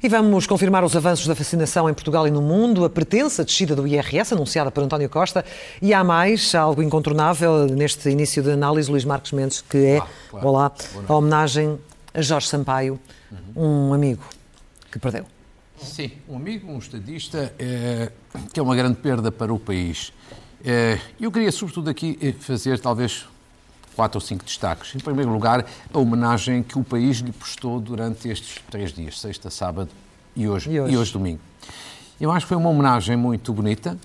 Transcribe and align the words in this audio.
E 0.00 0.08
vamos 0.08 0.46
confirmar 0.46 0.82
os 0.84 0.96
avanços 0.96 1.26
da 1.26 1.34
vacinação 1.34 1.90
em 1.90 1.92
Portugal 1.92 2.26
e 2.26 2.30
no 2.30 2.40
mundo, 2.40 2.82
a 2.84 2.88
pretensa 2.88 3.44
descida 3.44 3.76
do 3.76 3.86
IRS, 3.86 4.32
anunciada 4.32 4.70
por 4.70 4.82
António 4.82 5.10
Costa, 5.10 5.44
e 5.82 5.92
há 5.92 6.02
mais, 6.02 6.54
algo 6.54 6.82
incontornável 6.82 7.66
neste 7.66 8.08
início 8.08 8.42
de 8.42 8.52
análise, 8.52 8.90
Luís 8.90 9.04
Marcos 9.04 9.32
Mendes, 9.32 9.60
que 9.60 9.76
é, 9.76 9.98
ah, 9.98 10.06
claro. 10.30 10.48
olá, 10.48 10.72
a 11.06 11.14
homenagem 11.14 11.78
a 12.14 12.22
Jorge 12.22 12.46
Sampaio, 12.46 12.98
uhum. 13.54 13.90
um 13.90 13.92
amigo 13.92 14.22
que 14.90 14.98
perdeu. 14.98 15.26
Sim, 15.76 16.12
um 16.26 16.36
amigo, 16.36 16.72
um 16.72 16.78
estadista, 16.78 17.52
é, 17.58 18.10
que 18.52 18.58
é 18.58 18.62
uma 18.62 18.74
grande 18.74 18.96
perda 18.96 19.30
para 19.30 19.52
o 19.52 19.58
país. 19.58 20.12
É, 20.64 20.98
eu 21.20 21.30
queria, 21.30 21.52
sobretudo, 21.52 21.88
aqui 21.88 22.18
eh, 22.20 22.32
fazer 22.32 22.78
talvez 22.80 23.26
quatro 23.94 24.16
ou 24.16 24.20
cinco 24.20 24.44
destaques. 24.44 24.94
Em 24.94 24.98
primeiro 24.98 25.32
lugar, 25.32 25.66
a 25.92 25.98
homenagem 25.98 26.62
que 26.62 26.78
o 26.78 26.84
país 26.84 27.18
lhe 27.18 27.32
prestou 27.32 27.80
durante 27.80 28.28
estes 28.28 28.62
três 28.70 28.92
dias, 28.92 29.20
sexta, 29.20 29.50
sábado 29.50 29.90
e 30.36 30.48
hoje, 30.48 30.70
e 30.70 30.80
hoje, 30.80 30.94
e 30.94 30.96
hoje 30.96 31.12
domingo. 31.12 31.40
Eu 32.20 32.30
acho 32.30 32.46
que 32.46 32.48
foi 32.48 32.56
uma 32.56 32.70
homenagem 32.70 33.16
muito 33.16 33.52
bonita, 33.52 33.98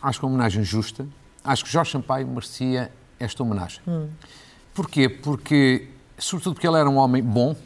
acho 0.00 0.18
que 0.18 0.24
uma 0.24 0.32
homenagem 0.32 0.62
justa, 0.64 1.06
acho 1.44 1.64
que 1.64 1.70
Jorge 1.70 1.90
Sampaio 1.90 2.26
merecia 2.26 2.92
esta 3.18 3.42
homenagem. 3.42 3.80
Hum. 3.86 4.08
Porquê? 4.74 5.08
Porque, 5.08 5.88
sobretudo 6.18 6.54
porque 6.54 6.66
ele 6.66 6.78
era 6.78 6.88
um 6.88 6.96
homem 6.96 7.22
bom, 7.22 7.56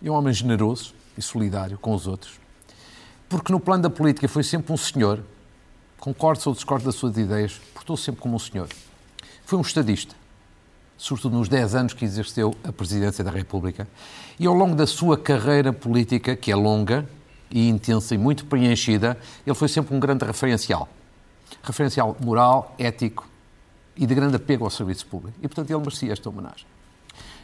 e 0.00 0.08
um 0.08 0.14
homem 0.14 0.32
generoso 0.32 0.94
e 1.16 1.22
solidário 1.22 1.76
com 1.78 1.92
os 1.92 2.06
outros, 2.06 2.38
porque 3.28 3.52
no 3.52 3.60
plano 3.60 3.82
da 3.82 3.90
política 3.90 4.28
foi 4.28 4.42
sempre 4.42 4.72
um 4.72 4.76
senhor, 4.76 5.20
concordo 5.98 6.42
ou 6.46 6.54
discordo 6.54 6.84
das 6.86 6.94
suas 6.94 7.16
ideias, 7.16 7.60
portou 7.74 7.96
sempre 7.96 8.20
como 8.20 8.36
um 8.36 8.38
senhor. 8.38 8.68
Foi 9.44 9.58
um 9.58 9.62
estadista, 9.62 10.14
sobretudo 10.96 11.36
nos 11.36 11.48
10 11.48 11.74
anos 11.74 11.94
que 11.94 12.04
exerceu 12.04 12.54
a 12.64 12.72
presidência 12.72 13.24
da 13.24 13.30
República, 13.30 13.88
e 14.38 14.46
ao 14.46 14.54
longo 14.54 14.74
da 14.74 14.86
sua 14.86 15.16
carreira 15.16 15.72
política, 15.72 16.36
que 16.36 16.50
é 16.50 16.56
longa 16.56 17.08
e 17.50 17.68
intensa 17.68 18.14
e 18.14 18.18
muito 18.18 18.44
preenchida, 18.44 19.18
ele 19.46 19.54
foi 19.54 19.68
sempre 19.68 19.94
um 19.94 20.00
grande 20.00 20.24
referencial. 20.24 20.88
Referencial 21.62 22.16
moral, 22.20 22.74
ético 22.78 23.26
e 23.96 24.06
de 24.06 24.14
grande 24.14 24.36
apego 24.36 24.64
ao 24.64 24.70
serviço 24.70 25.06
público. 25.06 25.36
E, 25.42 25.48
portanto, 25.48 25.70
ele 25.70 25.80
merecia 25.80 26.12
esta 26.12 26.28
homenagem. 26.28 26.66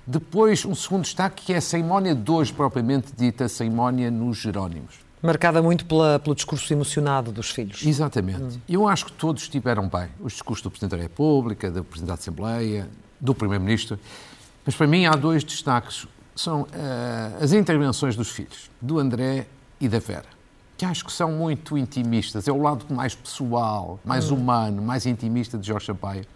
Depois, 0.07 0.65
um 0.67 0.75
segundo 0.75 1.03
destaque, 1.03 1.47
que 1.47 1.53
é 1.55 1.57
a 1.57 1.61
cerimónia 1.61 2.15
de 2.15 2.31
hoje, 2.31 2.53
propriamente 2.53 3.13
dita, 3.17 3.47
a 3.47 3.49
cerimónia 3.49 4.11
nos 4.11 4.37
Jerónimos. 4.37 5.04
Marcada 5.25 5.63
muito 5.63 5.87
pela, 5.87 6.19
pelo 6.19 6.37
discurso 6.37 6.71
emocionado 6.71 7.33
dos 7.33 7.49
filhos. 7.49 7.83
Exatamente. 7.87 8.43
Hum. 8.43 8.61
Eu 8.69 8.87
acho 8.87 9.07
que 9.07 9.13
todos 9.13 9.45
estiveram 9.45 9.89
bem. 9.89 10.11
Os 10.21 10.35
discursos 10.35 10.63
do 10.63 10.71
Presidente 10.71 10.91
da 10.91 11.03
República, 11.03 11.71
do 11.71 11.83
Presidente 11.83 12.09
da 12.09 12.15
Assembleia, 12.15 12.87
do 13.19 13.35
Primeiro-Ministro. 13.35 13.99
Mas 14.67 14.77
para 14.77 14.87
mim 14.87 15.07
há 15.07 15.13
dois 15.13 15.43
destaques. 15.43 16.07
São 16.37 16.63
uh, 16.63 16.67
as 17.43 17.55
intervenções 17.55 18.15
dos 18.17 18.29
filhos, 18.29 18.71
do 18.83 18.99
André 18.99 19.47
e 19.81 19.89
da 19.89 19.99
Vera, 19.99 20.27
que 20.77 20.85
acho 20.85 21.07
que 21.07 21.13
são 21.13 21.33
muito 21.33 21.79
intimistas. 21.79 22.47
É 22.47 22.53
o 22.53 22.61
lado 22.61 22.85
mais 22.93 23.15
pessoal, 23.15 23.99
mais 24.05 24.31
hum. 24.31 24.35
humano, 24.35 24.83
mais 24.83 25.07
intimista 25.07 25.57
de 25.57 25.67
Jorge 25.67 25.87
Sampaio. 25.87 26.27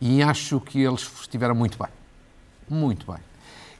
E 0.00 0.20
acho 0.20 0.58
que 0.58 0.82
eles 0.82 1.08
estiveram 1.20 1.54
muito 1.54 1.78
bem. 1.78 1.92
Muito 2.68 3.06
bem. 3.06 3.20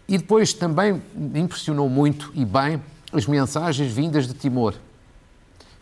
E 0.07 0.17
depois 0.17 0.53
também 0.53 1.03
impressionou 1.35 1.89
muito 1.89 2.31
e 2.33 2.45
bem 2.45 2.81
as 3.13 3.27
mensagens 3.27 3.93
vindas 3.93 4.27
de 4.27 4.35
Timor. 4.35 4.75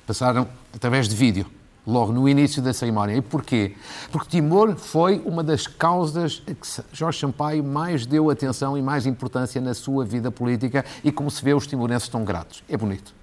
Passaram 0.07 0.47
através 0.73 1.09
de 1.09 1.17
vídeo 1.17 1.47
logo 1.87 2.13
no 2.13 2.29
início 2.29 2.63
da 2.63 2.73
cerimónia. 2.73 3.17
E 3.17 3.23
porquê? 3.23 3.75
Porque 4.11 4.31
Timor 4.31 4.77
foi 4.77 5.21
uma 5.25 5.43
das 5.43 5.67
causas 5.67 6.43
a 6.47 6.55
que 6.55 6.67
Jorge 6.93 7.21
Sampaio 7.21 7.63
mais 7.63 8.07
deu 8.07 8.31
atenção 8.31 8.77
e 8.77 8.83
mais 8.83 9.07
importância 9.07 9.61
na 9.61 9.75
sua 9.75 10.05
vida 10.05 10.31
política 10.31 10.85
e, 11.03 11.13
como 11.13 11.31
se 11.31 11.45
vê, 11.45 11.55
os 11.55 11.67
timorenses 11.67 12.05
estão 12.05 12.25
gratos. 12.25 12.63
É 12.69 12.77
bonito. 12.77 13.15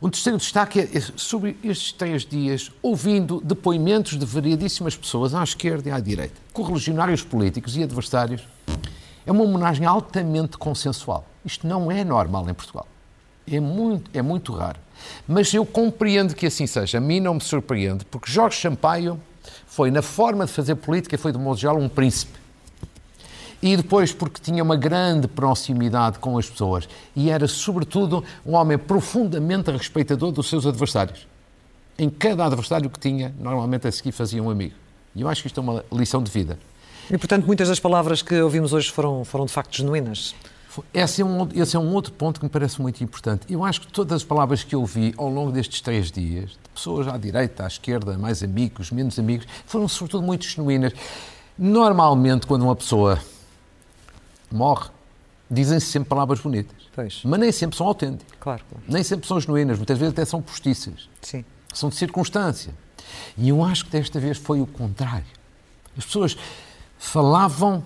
Um 0.00 0.10
terceiro 0.10 0.36
destaque 0.36 0.80
é 0.80 1.00
sobre 1.16 1.56
estes 1.64 1.90
três 1.92 2.26
dias, 2.26 2.70
ouvindo 2.82 3.40
depoimentos 3.42 4.18
de 4.18 4.26
variedíssimas 4.26 4.94
pessoas 4.94 5.34
à 5.34 5.42
esquerda 5.42 5.88
e 5.88 5.92
à 5.92 5.98
direita, 5.98 6.34
correligionários 6.52 7.22
políticos 7.22 7.76
e 7.78 7.82
adversários. 7.82 8.46
É 9.24 9.32
uma 9.32 9.42
homenagem 9.42 9.86
altamente 9.86 10.58
consensual. 10.58 11.24
Isto 11.46 11.66
não 11.66 11.90
é 11.90 12.02
normal 12.02 12.50
em 12.50 12.54
Portugal. 12.54 12.86
É 13.50 13.60
muito, 13.60 14.10
é 14.12 14.20
muito 14.20 14.52
raro. 14.52 14.80
Mas 15.28 15.54
eu 15.54 15.64
compreendo 15.64 16.34
que 16.34 16.46
assim 16.46 16.66
seja. 16.66 16.98
A 16.98 17.00
mim 17.00 17.20
não 17.20 17.34
me 17.34 17.40
surpreende, 17.40 18.04
porque 18.04 18.30
Jorge 18.30 18.60
Sampaio 18.60 19.20
foi, 19.66 19.92
na 19.92 20.02
forma 20.02 20.44
de 20.44 20.52
fazer 20.52 20.74
política, 20.74 21.16
foi 21.16 21.30
de 21.30 21.38
modo 21.38 21.58
geral 21.58 21.78
um 21.78 21.88
príncipe. 21.88 22.36
E 23.62 23.76
depois 23.76 24.12
porque 24.12 24.40
tinha 24.40 24.62
uma 24.62 24.76
grande 24.76 25.28
proximidade 25.28 26.18
com 26.18 26.36
as 26.36 26.48
pessoas 26.48 26.88
e 27.14 27.30
era, 27.30 27.48
sobretudo, 27.48 28.22
um 28.44 28.54
homem 28.54 28.76
profundamente 28.76 29.70
respeitador 29.70 30.32
dos 30.32 30.48
seus 30.48 30.66
adversários. 30.66 31.26
Em 31.98 32.10
cada 32.10 32.44
adversário 32.44 32.90
que 32.90 32.98
tinha, 32.98 33.34
normalmente 33.38 33.86
a 33.86 33.92
seguir 33.92 34.12
fazia 34.12 34.42
um 34.42 34.50
amigo. 34.50 34.74
E 35.14 35.22
eu 35.22 35.28
acho 35.28 35.40
que 35.40 35.46
isto 35.46 35.58
é 35.58 35.62
uma 35.62 35.84
lição 35.90 36.22
de 36.22 36.30
vida. 36.30 36.58
E, 37.10 37.16
portanto, 37.16 37.46
muitas 37.46 37.68
das 37.68 37.80
palavras 37.80 38.20
que 38.20 38.34
ouvimos 38.40 38.72
hoje 38.72 38.90
foram, 38.90 39.24
foram 39.24 39.46
de 39.46 39.52
facto 39.52 39.74
genuínas. 39.76 40.34
Esse 40.92 41.22
é, 41.22 41.24
um, 41.24 41.48
esse 41.54 41.76
é 41.76 41.78
um 41.78 41.92
outro 41.92 42.12
ponto 42.12 42.40
que 42.40 42.46
me 42.46 42.50
parece 42.50 42.80
muito 42.80 43.02
importante. 43.02 43.46
Eu 43.48 43.64
acho 43.64 43.80
que 43.80 43.86
todas 43.88 44.16
as 44.16 44.24
palavras 44.24 44.64
que 44.64 44.74
eu 44.74 44.80
ouvi 44.80 45.14
ao 45.16 45.28
longo 45.28 45.52
destes 45.52 45.80
três 45.80 46.10
dias, 46.10 46.50
de 46.50 46.68
pessoas 46.74 47.08
à 47.08 47.16
direita, 47.16 47.64
à 47.64 47.66
esquerda, 47.66 48.16
mais 48.18 48.42
amigos, 48.42 48.90
menos 48.90 49.18
amigos, 49.18 49.46
foram 49.66 49.88
sobretudo 49.88 50.24
muito 50.24 50.44
genuínas. 50.44 50.92
Normalmente, 51.58 52.46
quando 52.46 52.62
uma 52.62 52.76
pessoa 52.76 53.18
morre, 54.50 54.90
dizem-se 55.50 55.86
sempre 55.86 56.08
palavras 56.08 56.40
bonitas. 56.40 56.76
Pois. 56.94 57.20
Mas 57.24 57.40
nem 57.40 57.52
sempre 57.52 57.76
são 57.76 57.86
autênticas. 57.86 58.36
Claro, 58.40 58.64
Nem 58.88 59.02
sempre 59.02 59.26
são 59.26 59.40
genuínas, 59.40 59.76
muitas 59.76 59.98
vezes 59.98 60.12
até 60.12 60.24
são 60.24 60.40
postiças. 60.40 61.08
Sim. 61.22 61.44
São 61.72 61.88
de 61.88 61.96
circunstância. 61.96 62.72
E 63.36 63.48
eu 63.48 63.62
acho 63.62 63.84
que 63.84 63.90
desta 63.90 64.18
vez 64.18 64.38
foi 64.38 64.60
o 64.60 64.66
contrário. 64.66 65.26
As 65.96 66.04
pessoas 66.04 66.36
falavam 66.98 67.84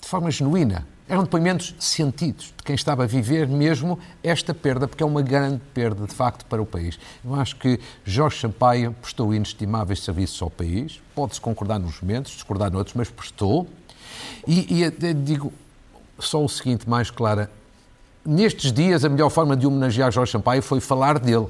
de 0.00 0.08
forma 0.08 0.30
genuína 0.30 0.86
eram 1.08 1.22
depoimentos 1.22 1.74
sentidos 1.78 2.46
de 2.56 2.62
quem 2.64 2.74
estava 2.74 3.04
a 3.04 3.06
viver 3.06 3.46
mesmo 3.46 3.98
esta 4.22 4.52
perda, 4.52 4.88
porque 4.88 5.02
é 5.02 5.06
uma 5.06 5.22
grande 5.22 5.60
perda, 5.72 6.06
de 6.06 6.12
facto, 6.12 6.44
para 6.46 6.60
o 6.60 6.66
país. 6.66 6.98
Eu 7.24 7.34
acho 7.36 7.56
que 7.56 7.78
Jorge 8.04 8.40
Sampaio 8.40 8.92
prestou 9.00 9.32
inestimáveis 9.32 10.02
serviços 10.02 10.40
ao 10.42 10.50
país, 10.50 11.00
pode-se 11.14 11.40
concordar 11.40 11.78
nos 11.78 12.00
momentos, 12.00 12.32
discordar 12.32 12.70
noutros, 12.70 12.94
mas 12.94 13.08
prestou. 13.08 13.68
E, 14.46 14.82
e 14.82 15.14
digo 15.14 15.52
só 16.18 16.44
o 16.44 16.48
seguinte, 16.48 16.88
mais 16.88 17.10
clara, 17.10 17.50
nestes 18.24 18.72
dias 18.72 19.04
a 19.04 19.08
melhor 19.08 19.30
forma 19.30 19.56
de 19.56 19.66
homenagear 19.66 20.10
Jorge 20.10 20.32
Sampaio 20.32 20.62
foi 20.62 20.80
falar 20.80 21.18
dele. 21.18 21.46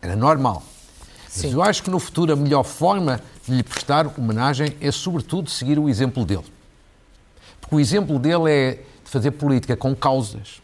Era 0.00 0.16
normal. 0.16 0.62
Sim. 1.28 1.46
Mas 1.46 1.52
eu 1.52 1.62
acho 1.62 1.82
que 1.84 1.90
no 1.90 2.00
futuro 2.00 2.32
a 2.32 2.36
melhor 2.36 2.64
forma 2.64 3.20
de 3.46 3.54
lhe 3.54 3.62
prestar 3.62 4.06
homenagem 4.18 4.76
é, 4.80 4.90
sobretudo, 4.90 5.48
seguir 5.48 5.78
o 5.78 5.88
exemplo 5.88 6.24
dele. 6.24 6.44
O 7.72 7.80
exemplo 7.80 8.18
dele 8.18 8.50
é 8.50 8.70
de 9.02 9.10
fazer 9.10 9.30
política 9.30 9.74
com 9.74 9.96
causas, 9.96 10.60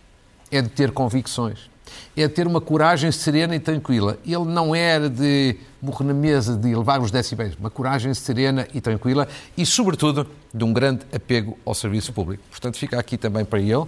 é 0.51 0.61
de 0.61 0.69
ter 0.69 0.93
convicções, 0.93 1.71
é 2.15 2.29
de 2.29 2.35
ter 2.35 2.47
uma 2.47 2.61
coragem 2.61 3.11
serena 3.11 3.57
e 3.57 3.59
tranquila. 3.59 4.19
Ele 4.27 4.45
não 4.45 4.75
era 4.75 5.09
de 5.09 5.57
morrer 5.81 6.05
na 6.05 6.13
mesa, 6.13 6.55
de 6.55 6.69
elevar 6.69 7.01
os 7.01 7.11
decibéis, 7.11 7.55
uma 7.59 7.71
coragem 7.71 8.13
serena 8.13 8.69
e 8.75 8.81
tranquila 8.83 9.27
e, 9.57 9.65
sobretudo, 9.65 10.27
de 10.53 10.63
um 10.63 10.71
grande 10.71 11.01
apego 11.11 11.57
ao 11.65 11.75
serviço 11.75 12.13
público. 12.13 12.43
Portanto, 12.51 12.77
fica 12.77 13.01
aqui 13.01 13.17
também 13.17 13.43
para 13.43 13.59
ele. 13.59 13.87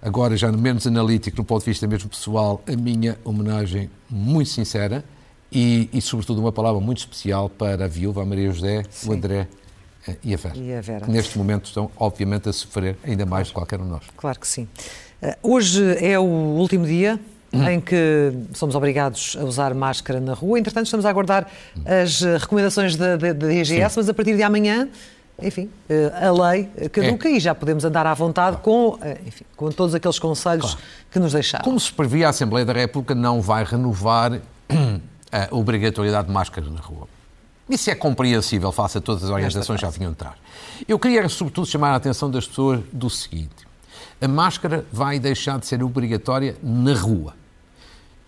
Agora, 0.00 0.36
já 0.36 0.52
menos 0.52 0.86
analítico, 0.86 1.38
no 1.38 1.44
ponto 1.44 1.64
de 1.64 1.70
vista 1.70 1.88
mesmo 1.88 2.08
pessoal, 2.08 2.62
a 2.68 2.76
minha 2.76 3.18
homenagem 3.24 3.90
muito 4.08 4.48
sincera 4.48 5.04
e, 5.50 5.90
e 5.92 6.00
sobretudo, 6.00 6.40
uma 6.40 6.52
palavra 6.52 6.80
muito 6.80 6.98
especial 6.98 7.48
para 7.48 7.86
a 7.86 7.88
viúva, 7.88 8.22
a 8.22 8.24
Maria 8.24 8.52
José, 8.52 8.84
Sim. 8.88 9.10
o 9.10 9.12
André 9.12 9.48
e 10.22 10.34
a 10.34 10.36
Vera. 10.36 10.56
E 10.56 10.74
a 10.74 10.80
Vera. 10.80 11.04
Que 11.06 11.10
neste 11.10 11.38
momento 11.38 11.66
estão, 11.66 11.90
obviamente, 11.96 12.48
a 12.48 12.52
sofrer 12.52 12.96
ainda 13.04 13.24
mais 13.24 13.50
claro. 13.50 13.66
que 13.66 13.74
qualquer 13.76 13.80
um 13.80 13.84
de 13.84 13.90
nós. 13.90 14.04
Claro 14.16 14.38
que 14.38 14.48
sim. 14.48 14.68
Uh, 15.22 15.54
hoje 15.54 15.96
é 16.04 16.18
o 16.18 16.22
último 16.22 16.86
dia 16.86 17.20
hum. 17.52 17.68
em 17.68 17.80
que 17.80 18.32
somos 18.52 18.74
obrigados 18.74 19.36
a 19.40 19.44
usar 19.44 19.74
máscara 19.74 20.20
na 20.20 20.34
rua. 20.34 20.58
Entretanto, 20.58 20.86
estamos 20.86 21.06
a 21.06 21.10
aguardar 21.10 21.46
as 21.84 22.20
recomendações 22.40 22.96
da, 22.96 23.16
da, 23.16 23.32
da 23.32 23.52
IGS, 23.52 23.96
mas 23.96 24.08
a 24.08 24.14
partir 24.14 24.36
de 24.36 24.42
amanhã 24.42 24.88
enfim, 25.40 25.70
eh, 25.88 26.12
a 26.14 26.30
lei 26.30 26.64
caduca 26.90 27.28
é. 27.28 27.32
e 27.32 27.40
já 27.40 27.54
podemos 27.54 27.84
andar 27.84 28.06
à 28.06 28.14
vontade 28.14 28.58
com, 28.58 28.98
eh, 29.02 29.18
enfim, 29.26 29.44
com 29.56 29.70
todos 29.70 29.94
aqueles 29.94 30.18
conselhos 30.18 30.72
claro. 30.72 30.80
que 31.10 31.18
nos 31.18 31.32
deixaram. 31.32 31.64
Como 31.64 31.80
se 31.80 31.92
previa, 31.92 32.26
a 32.26 32.30
Assembleia 32.30 32.64
da 32.64 32.72
República 32.72 33.14
não 33.14 33.40
vai 33.40 33.64
renovar 33.64 34.32
a 35.32 35.48
obrigatoriedade 35.50 36.28
de 36.28 36.32
máscaras 36.32 36.70
na 36.70 36.80
rua. 36.80 37.08
Isso 37.68 37.90
é 37.90 37.94
compreensível 37.94 38.72
face 38.72 38.98
a 38.98 39.00
todas 39.00 39.24
as 39.24 39.30
organizações 39.30 39.76
que 39.76 39.86
já 39.86 39.90
vinham 39.90 40.12
atrás. 40.12 40.34
Eu 40.86 40.98
queria, 40.98 41.28
sobretudo, 41.28 41.66
chamar 41.66 41.92
a 41.92 41.96
atenção 41.96 42.30
das 42.30 42.46
pessoas 42.46 42.80
do 42.92 43.08
seguinte: 43.08 43.66
a 44.20 44.28
máscara 44.28 44.84
vai 44.92 45.18
deixar 45.18 45.58
de 45.58 45.66
ser 45.66 45.82
obrigatória 45.82 46.56
na 46.62 46.94
rua. 46.94 47.34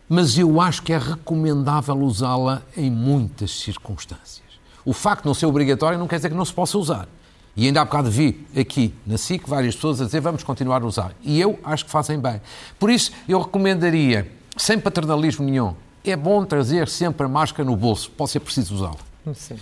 Mas 0.09 0.39
eu 0.39 0.61
acho 0.61 0.83
que 0.83 0.93
é 0.93 0.99
recomendável 0.99 1.97
usá-la 1.97 2.63
em 2.77 2.91
muitas 2.91 3.51
circunstâncias. 3.51 4.45
O 4.85 4.93
facto 4.93 5.23
de 5.23 5.29
não 5.29 5.35
ser 5.35 5.47
obrigatório 5.47 5.99
não 5.99 6.07
quer 6.07 6.17
dizer 6.17 6.29
que 6.29 6.35
não 6.35 6.45
se 6.45 6.53
possa 6.53 6.77
usar. 6.77 7.09
E 7.57 7.67
ainda 7.67 7.81
há 7.81 7.85
bocado 7.85 8.11
vi 8.11 8.47
aqui 8.57 8.93
na 9.07 9.17
SIC 9.17 9.49
várias 9.49 9.75
pessoas 9.75 10.01
a 10.01 10.05
dizer 10.05 10.21
vamos 10.21 10.43
continuar 10.43 10.83
a 10.83 10.87
usar. 10.87 11.13
E 11.23 11.41
eu 11.41 11.59
acho 11.65 11.85
que 11.85 11.91
fazem 11.91 12.19
bem. 12.19 12.41
Por 12.79 12.91
isso, 12.91 13.13
eu 13.29 13.41
recomendaria, 13.41 14.31
sem 14.57 14.79
paternalismo 14.79 15.45
nenhum, 15.45 15.75
é 16.05 16.17
bom 16.17 16.45
trazer 16.45 16.89
sempre 16.89 17.25
a 17.25 17.29
máscara 17.29 17.65
no 17.65 17.77
bolso, 17.77 18.11
pode 18.11 18.31
ser 18.31 18.41
preciso 18.41 18.75
usá-la. 18.75 19.14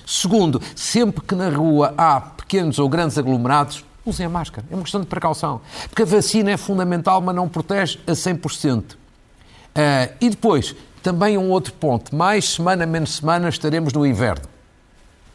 Segundo, 0.06 0.60
sempre 0.74 1.22
que 1.22 1.34
na 1.34 1.48
rua 1.48 1.94
há 1.96 2.20
pequenos 2.20 2.78
ou 2.78 2.88
grandes 2.88 3.16
aglomerados, 3.16 3.84
usem 4.04 4.26
a 4.26 4.28
máscara. 4.28 4.66
É 4.70 4.74
uma 4.74 4.82
questão 4.82 5.00
de 5.00 5.06
precaução. 5.06 5.60
Porque 5.88 6.02
a 6.02 6.06
vacina 6.06 6.50
é 6.50 6.56
fundamental, 6.56 7.20
mas 7.20 7.34
não 7.34 7.48
protege 7.48 7.98
a 8.06 8.12
100%. 8.12 8.92
Uh, 8.92 8.96
ah, 9.74 10.08
e 10.20 10.28
depois, 10.28 10.74
também 11.02 11.38
um 11.38 11.50
outro 11.50 11.72
ponto. 11.74 12.14
Mais 12.14 12.48
semana, 12.48 12.86
menos 12.86 13.16
semana, 13.16 13.48
estaremos 13.48 13.92
no 13.92 14.06
inverno. 14.06 14.44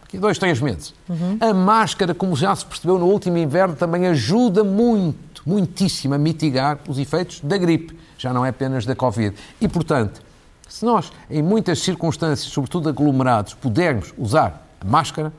Aqui 0.04 0.18
dois, 0.18 0.38
três 0.38 0.62
meses. 0.62 0.94
Uhum. 1.10 1.38
A 1.40 1.54
máscara, 1.54 2.14
como 2.14 2.36
já 2.36 2.56
se 2.56 2.66
percebeu 2.66 2.98
no 2.98 3.08
último 3.08 3.38
inverno, 3.38 3.76
também 3.76 4.08
ajuda 4.08 4.64
muito, 4.64 5.42
muitíssimo 5.46 6.14
a 6.14 6.18
mitigar 6.18 6.80
os 6.88 6.98
efeitos 6.98 7.42
da 7.42 7.58
gripe. 7.58 7.98
Já 8.18 8.34
não 8.34 8.46
é 8.46 8.50
apenas 8.50 8.86
da 8.86 8.96
Covid. 8.96 9.36
E, 9.60 9.68
portanto, 9.68 10.22
se 10.68 10.86
nós, 10.86 11.12
em 11.30 11.42
muitas 11.42 11.80
circunstâncias, 11.80 12.52
sobretudo 12.52 12.90
aglomerados, 12.90 13.54
pudermos 13.54 14.14
usar 14.18 14.68
a 14.80 14.86
máscara, 14.86 15.32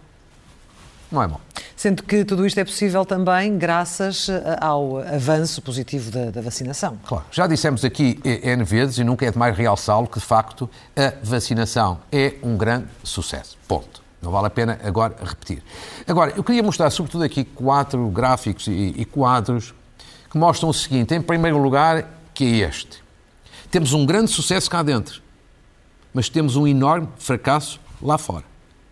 não 1.10 1.22
é 1.22 1.26
mal. 1.26 1.40
Sendo 1.76 2.02
que 2.02 2.24
tudo 2.24 2.46
isto 2.46 2.58
é 2.58 2.64
possível 2.64 3.04
também 3.04 3.56
graças 3.56 4.28
eh, 4.28 4.58
ao 4.60 4.98
avanço 4.98 5.62
positivo 5.62 6.10
da, 6.10 6.30
da, 6.30 6.40
vacinação. 6.40 6.98
Claro. 7.06 7.24
Já 7.30 7.46
dissemos 7.46 7.84
aqui 7.84 8.20
N 8.24 8.64
vezes, 8.64 8.98
e 8.98 9.04
nunca 9.04 9.24
é 9.24 9.30
demais 9.30 9.56
realçá-lo, 9.56 10.06
que 10.06 10.18
de 10.18 10.24
facto 10.26 10.68
a 10.96 11.14
vacinação 11.22 12.00
é 12.10 12.34
um 12.42 12.56
grande 12.56 12.88
sucesso. 13.04 13.56
Ponto. 13.66 14.02
Não 14.20 14.32
vale 14.32 14.48
a 14.48 14.50
pena 14.50 14.78
agora 14.82 15.14
repetir. 15.22 15.62
Agora, 16.06 16.32
eu 16.36 16.42
queria 16.42 16.62
mostrar 16.62 16.90
sobretudo 16.90 17.22
aqui 17.22 17.44
quatro 17.44 18.08
gráficos 18.08 18.66
e, 18.66 18.94
e 18.96 19.04
quadros 19.04 19.72
que 20.30 20.36
mostram 20.36 20.68
o 20.68 20.74
seguinte. 20.74 21.14
Em 21.14 21.22
primeiro 21.22 21.58
lugar, 21.58 22.04
que 22.34 22.44
é 22.44 22.68
este. 22.68 23.07
Temos 23.70 23.92
um 23.92 24.06
grande 24.06 24.30
sucesso 24.30 24.70
cá 24.70 24.82
dentro, 24.82 25.22
mas 26.14 26.28
temos 26.28 26.56
um 26.56 26.66
enorme 26.66 27.08
fracasso 27.18 27.78
lá 28.00 28.16
fora, 28.16 28.44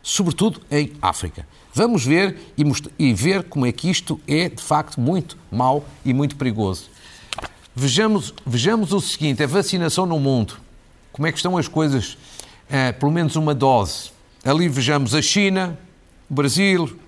sobretudo 0.02 0.60
em 0.70 0.92
África. 1.00 1.46
Vamos 1.72 2.04
ver 2.04 2.38
e, 2.56 2.64
e 2.98 3.14
ver 3.14 3.44
como 3.44 3.66
é 3.66 3.72
que 3.72 3.88
isto 3.88 4.20
é 4.26 4.48
de 4.48 4.62
facto 4.62 5.00
muito 5.00 5.36
mau 5.50 5.84
e 6.04 6.12
muito 6.12 6.36
perigoso. 6.36 6.90
Vejamos, 7.74 8.34
vejamos 8.46 8.92
o 8.92 9.00
seguinte: 9.00 9.42
a 9.42 9.46
vacinação 9.46 10.06
no 10.06 10.18
mundo. 10.18 10.58
Como 11.12 11.26
é 11.26 11.32
que 11.32 11.38
estão 11.38 11.56
as 11.56 11.68
coisas? 11.68 12.18
É, 12.68 12.92
pelo 12.92 13.12
menos 13.12 13.36
uma 13.36 13.54
dose. 13.54 14.10
Ali 14.44 14.68
vejamos 14.68 15.14
a 15.14 15.22
China, 15.22 15.78
o 16.28 16.34
Brasil, 16.34 16.98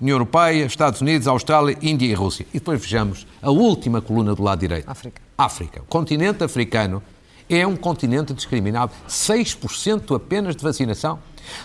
União 0.00 0.14
Europeia, 0.14 0.64
Estados 0.64 1.00
Unidos, 1.00 1.26
Austrália, 1.26 1.76
Índia 1.82 2.06
e 2.06 2.14
Rússia. 2.14 2.46
E 2.54 2.58
depois 2.58 2.80
vejamos 2.80 3.26
a 3.42 3.50
última 3.50 4.00
coluna 4.00 4.34
do 4.34 4.42
lado 4.42 4.60
direito. 4.60 4.88
África. 4.90 5.20
África. 5.36 5.80
O 5.82 5.84
continente 5.86 6.42
africano 6.42 7.02
é 7.48 7.66
um 7.66 7.76
continente 7.76 8.34
discriminado. 8.34 8.92
6% 9.08 10.14
apenas 10.14 10.54
de 10.54 10.62
vacinação. 10.62 11.18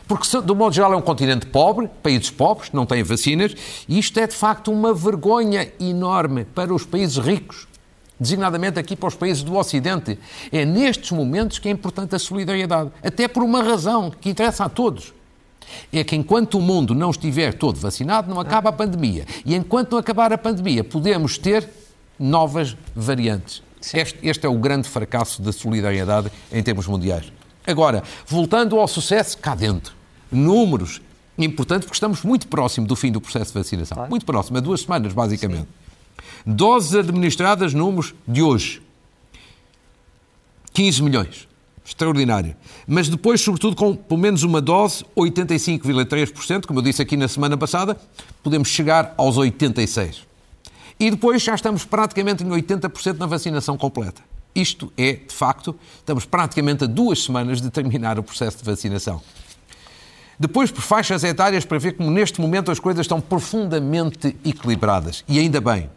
Porque, 0.07 0.41
do 0.41 0.56
modo 0.56 0.74
geral, 0.74 0.94
é 0.94 0.95
um 0.95 1.01
continente 1.01 1.45
pobre, 1.45 1.89
países 2.01 2.30
pobres, 2.30 2.71
não 2.71 2.85
têm 2.85 3.03
vacinas, 3.03 3.53
e 3.88 4.00
isto 4.00 4.18
é, 4.19 4.27
de 4.27 4.35
facto, 4.35 4.71
uma 4.71 4.94
vergonha 4.94 5.71
enorme 5.80 6.45
para 6.45 6.74
os 6.74 6.85
países 6.85 7.18
ricos, 7.18 7.68
designadamente 8.19 8.80
aqui 8.80 8.95
para 8.95 9.07
os 9.07 9.15
países 9.15 9.44
do 9.44 9.56
Ocidente. 9.56 10.18
É 10.51 10.65
nestes 10.65 11.12
momentos 11.12 11.59
que 11.59 11.68
é 11.68 11.71
importante 11.71 12.15
a 12.15 12.19
solidariedade, 12.19 12.91
até 13.03 13.27
por 13.27 13.44
uma 13.44 13.62
razão 13.62 14.09
que 14.09 14.29
interessa 14.29 14.65
a 14.65 14.69
todos. 14.69 15.13
É 15.91 16.03
que 16.03 16.15
enquanto 16.15 16.57
o 16.57 16.62
mundo 16.62 16.94
não 16.94 17.09
estiver 17.09 17.53
todo 17.53 17.79
vacinado, 17.79 18.29
não 18.29 18.39
acaba 18.39 18.69
a 18.69 18.74
pandemia. 18.74 19.25
E 19.45 19.56
enquanto 19.56 19.94
não 19.94 19.97
acabar 19.97 20.31
a 20.31 20.38
pandemia, 20.38 20.83
podemos 20.83 21.38
ter 21.38 21.68
novas 22.19 22.77
variantes. 22.95 23.63
Este, 23.94 24.19
este 24.24 24.45
é 24.45 24.50
o 24.50 24.57
grande 24.57 24.88
fracasso 24.88 25.41
da 25.41 25.51
solidariedade 25.51 26.31
em 26.51 26.62
termos 26.63 26.88
mundiais. 26.88 27.31
Agora, 27.65 28.03
voltando 28.27 28.80
ao 28.80 28.88
sucesso 28.88 29.38
cá 29.38 29.56
dentro, 29.56 29.94
números 30.31 31.01
importantes, 31.38 31.85
porque 31.85 31.95
estamos 31.95 32.21
muito 32.24 32.47
próximo 32.47 32.85
do 32.88 32.95
fim 32.95 33.12
do 33.12 33.19
processo 33.19 33.51
de 33.51 33.59
vacinação. 33.59 33.95
Claro. 33.95 34.09
Muito 34.09 34.25
próximo, 34.25 34.57
há 34.57 34.62
duas 34.62 34.81
semanas, 34.81 35.13
basicamente. 35.13 35.68
Sim. 35.68 36.53
Doses 36.53 36.95
administradas, 36.95 37.74
números 37.74 38.13
de 38.27 38.41
hoje. 38.41 38.81
15 40.74 41.03
milhões. 41.03 41.47
Extraordinário. 41.86 42.56
Mas 42.88 43.09
depois, 43.09 43.41
sobretudo, 43.41 43.75
com 43.75 43.95
pelo 43.95 44.19
menos 44.19 44.44
uma 44.44 44.62
dose, 44.62 45.03
85,3%, 45.15 46.65
como 46.65 46.79
eu 46.79 46.83
disse 46.83 47.01
aqui 47.01 47.18
na 47.18 47.27
semana 47.27 47.57
passada, 47.57 47.97
podemos 48.41 48.69
chegar 48.69 49.13
aos 49.18 49.38
86%. 49.38 50.32
E 50.99 51.09
depois 51.09 51.41
já 51.41 51.55
estamos 51.55 51.85
praticamente 51.85 52.43
em 52.43 52.49
80% 52.49 53.17
na 53.17 53.25
vacinação 53.25 53.77
completa. 53.77 54.21
Isto 54.55 54.93
é, 54.95 55.13
de 55.13 55.33
facto, 55.33 55.75
estamos 55.97 56.25
praticamente 56.25 56.83
a 56.83 56.87
duas 56.87 57.23
semanas 57.23 57.59
de 57.59 57.69
terminar 57.71 58.19
o 58.19 58.23
processo 58.23 58.57
de 58.57 58.63
vacinação. 58.63 59.21
Depois, 60.37 60.71
por 60.71 60.81
faixas 60.81 61.23
etárias, 61.23 61.65
para 61.65 61.79
ver 61.79 61.93
como 61.93 62.11
neste 62.11 62.39
momento 62.39 62.71
as 62.71 62.79
coisas 62.79 63.01
estão 63.01 63.19
profundamente 63.19 64.35
equilibradas. 64.45 65.23
E 65.27 65.39
ainda 65.39 65.59
bem. 65.59 65.89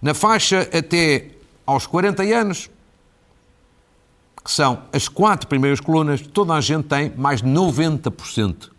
Na 0.00 0.14
faixa 0.14 0.68
até 0.72 1.30
aos 1.66 1.86
40 1.86 2.22
anos, 2.22 2.70
que 4.42 4.50
são 4.50 4.82
as 4.92 5.08
quatro 5.08 5.48
primeiras 5.48 5.80
colunas, 5.80 6.20
toda 6.20 6.54
a 6.54 6.60
gente 6.60 6.84
tem 6.84 7.12
mais 7.16 7.42
de 7.42 7.48
90%. 7.48 8.70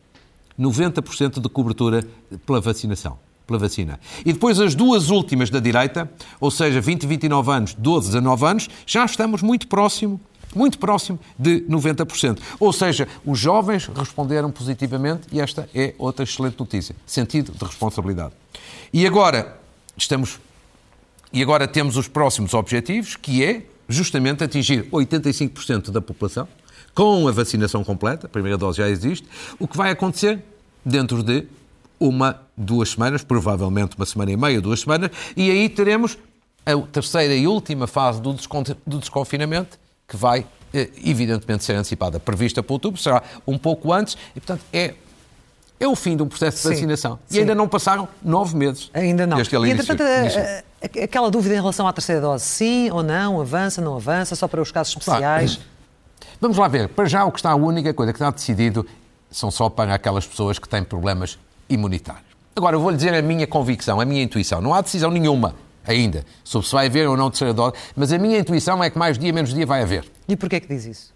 90% 0.57 1.39
de 1.39 1.49
cobertura 1.49 2.07
pela 2.45 2.59
vacinação 2.59 3.19
pela 3.47 3.57
vacina. 3.57 3.99
E 4.25 4.33
depois 4.33 4.59
as 4.59 4.75
duas 4.75 5.09
últimas 5.09 5.49
da 5.49 5.59
direita, 5.59 6.11
ou 6.39 6.51
seja, 6.51 6.79
20 6.79 7.03
e 7.03 7.07
29 7.07 7.51
anos, 7.51 7.73
12 7.73 8.09
a 8.09 8.11
19 8.11 8.45
anos, 8.45 8.69
já 8.85 9.05
estamos 9.05 9.41
muito 9.41 9.67
próximo 9.67 10.19
muito 10.55 10.79
próximo 10.79 11.19
de 11.38 11.61
90%. 11.69 12.39
Ou 12.59 12.73
seja, 12.73 13.07
os 13.25 13.38
jovens 13.38 13.85
responderam 13.94 14.49
positivamente 14.49 15.27
e 15.31 15.39
esta 15.39 15.69
é 15.75 15.94
outra 15.99 16.23
excelente 16.23 16.57
notícia. 16.57 16.95
Sentido 17.05 17.51
de 17.51 17.63
responsabilidade. 17.63 18.33
E 18.91 19.05
agora 19.05 19.59
estamos 19.95 20.39
e 21.31 21.44
agora 21.44 21.67
temos 21.67 21.97
os 21.97 22.07
próximos 22.07 22.53
objetivos, 22.53 23.15
que 23.15 23.44
é 23.44 23.63
justamente 23.88 24.44
atingir 24.44 24.89
85% 24.89 25.91
da 25.91 26.01
população 26.01 26.47
com 26.94 27.27
a 27.27 27.31
vacinação 27.31 27.83
completa, 27.83 28.25
a 28.25 28.29
primeira 28.29 28.57
dose 28.57 28.77
já 28.79 28.89
existe, 28.89 29.27
o 29.59 29.67
que 29.67 29.77
vai 29.77 29.91
acontecer 29.91 30.44
dentro 30.83 31.21
de 31.21 31.45
uma, 31.99 32.41
duas 32.55 32.89
semanas, 32.91 33.23
provavelmente 33.23 33.95
uma 33.95 34.06
semana 34.06 34.31
e 34.31 34.37
meia, 34.37 34.61
duas 34.61 34.81
semanas, 34.81 35.11
e 35.35 35.49
aí 35.49 35.69
teremos 35.69 36.18
a 36.66 36.75
terceira 36.87 37.33
e 37.33 37.47
última 37.47 37.87
fase 37.87 38.21
do, 38.21 38.33
do 38.85 38.99
desconfinamento, 38.99 39.80
que 40.07 40.18
vai, 40.18 40.45
eh, 40.73 40.89
evidentemente, 41.04 41.63
ser 41.63 41.73
antecipada. 41.73 42.19
Prevista 42.19 42.61
para 42.61 42.73
outubro, 42.73 42.99
será 43.01 43.23
um 43.45 43.57
pouco 43.57 43.92
antes, 43.94 44.18
e, 44.35 44.39
portanto, 44.39 44.63
é 44.71 44.94
é 45.80 45.87
o 45.87 45.95
fim 45.95 46.16
de 46.18 46.23
um 46.23 46.27
processo 46.27 46.63
de 46.63 46.73
vacinação. 46.73 47.19
Sim. 47.27 47.37
E 47.37 47.39
ainda 47.42 47.54
não 47.54 47.68
passaram 47.68 48.07
nove 48.23 48.56
meses. 48.56 48.89
Ainda 48.94 49.27
não. 49.27 49.37
Desde 49.37 49.56
e, 49.56 49.69
entretanto, 49.69 50.01
a, 50.01 51.01
a, 51.01 51.04
aquela 51.04 51.30
dúvida 51.30 51.54
em 51.54 51.59
relação 51.59 51.87
à 51.87 51.94
terceira 51.94 52.19
dose, 52.19 52.45
sim 52.45 52.89
ou 52.89 53.04
não, 53.04 53.39
avança, 53.39 53.80
não 53.80 53.95
avança, 53.95 54.35
só 54.35 54.47
para 54.47 54.59
os 54.59 54.71
casos 54.71 54.94
especiais? 54.94 55.59
Vamos 56.42 56.57
lá 56.57 56.68
ver. 56.68 56.89
Para 56.89 57.06
já, 57.06 57.25
o 57.25 57.31
que 57.31 57.39
está 57.39 57.51
a 57.51 57.56
única 57.56 57.94
coisa 57.94 58.11
que 58.11 58.18
está 58.18 58.31
decidido 58.31 58.85
são 59.30 59.51
só 59.51 59.69
para 59.69 59.94
aquelas 59.94 60.25
pessoas 60.25 60.57
que 60.57 60.68
têm 60.68 60.83
problemas 60.83 61.37
imunitário. 61.69 62.26
Agora, 62.56 62.76
eu 62.76 62.80
vou-lhe 62.80 62.97
dizer 62.97 63.14
a 63.14 63.21
minha 63.21 63.45
convicção, 63.45 64.02
a 64.02 64.06
minha 64.06 64.24
intuição. 64.24 64.62
Não 64.62 64.74
há 64.74 64.81
decisão 64.81 65.12
nenhuma 65.12 65.56
ainda 65.86 66.26
sobre 66.44 66.68
se 66.68 66.74
vai 66.74 66.88
haver 66.88 67.07
ou 67.07 67.16
não 67.16 67.30
terceira 67.30 67.54
dose, 67.54 67.76
mas 67.95 68.12
a 68.12 68.18
minha 68.18 68.38
intuição 68.38 68.83
é 68.83 68.90
que 68.90 68.97
mais 68.97 69.18
dia 69.18 69.31
menos 69.31 69.54
dia 69.54 69.66
vai 69.66 69.81
haver. 69.81 70.06
E 70.28 70.36
porquê 70.36 70.57
é 70.57 70.59
que 70.59 70.68
diz 70.68 70.86
isso? 70.86 71.14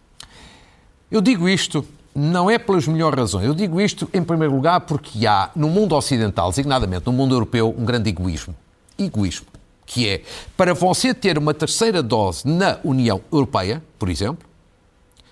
Eu 1.10 1.20
digo 1.20 1.50
isto 1.50 1.86
não 2.14 2.50
é 2.50 2.58
pelas 2.58 2.88
melhores 2.88 3.18
razões. 3.18 3.46
Eu 3.46 3.54
digo 3.54 3.80
isto, 3.80 4.10
em 4.14 4.24
primeiro 4.24 4.54
lugar, 4.54 4.82
porque 4.82 5.26
há 5.26 5.50
no 5.56 5.70
mundo 5.70 5.96
ocidental, 5.96 6.50
designadamente 6.50 7.06
no 7.06 7.14
mundo 7.14 7.34
europeu, 7.34 7.74
um 7.78 7.86
grande 7.86 8.10
egoísmo. 8.10 8.56
Egoísmo. 8.98 9.48
Que 9.86 10.08
é, 10.08 10.22
para 10.56 10.74
você 10.74 11.14
ter 11.14 11.38
uma 11.38 11.54
terceira 11.54 12.04
dose 12.04 12.48
na 12.48 12.80
União 12.84 13.22
Europeia, 13.32 13.82
por 13.98 14.10
exemplo, 14.10 14.48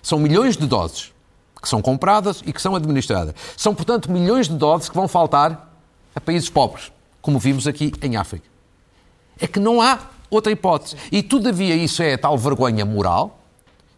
são 0.02 0.18
milhões 0.18 0.56
de 0.56 0.66
doses 0.66 1.12
que 1.60 1.68
são 1.68 1.82
compradas 1.82 2.42
e 2.46 2.52
que 2.52 2.60
são 2.60 2.74
administradas. 2.74 3.34
São, 3.56 3.74
portanto, 3.74 4.10
milhões 4.10 4.48
de 4.48 4.54
doses 4.56 4.88
que 4.88 4.94
vão 4.94 5.06
faltar 5.06 5.70
a 6.14 6.20
países 6.20 6.48
pobres, 6.48 6.90
como 7.20 7.38
vimos 7.38 7.66
aqui 7.66 7.92
em 8.02 8.16
África. 8.16 8.48
É 9.38 9.46
que 9.46 9.60
não 9.60 9.80
há 9.80 9.98
outra 10.30 10.52
hipótese. 10.52 10.96
E, 11.10 11.22
todavia, 11.22 11.74
isso 11.74 12.02
é 12.02 12.14
a 12.14 12.18
tal 12.18 12.36
vergonha 12.38 12.84
moral. 12.84 13.38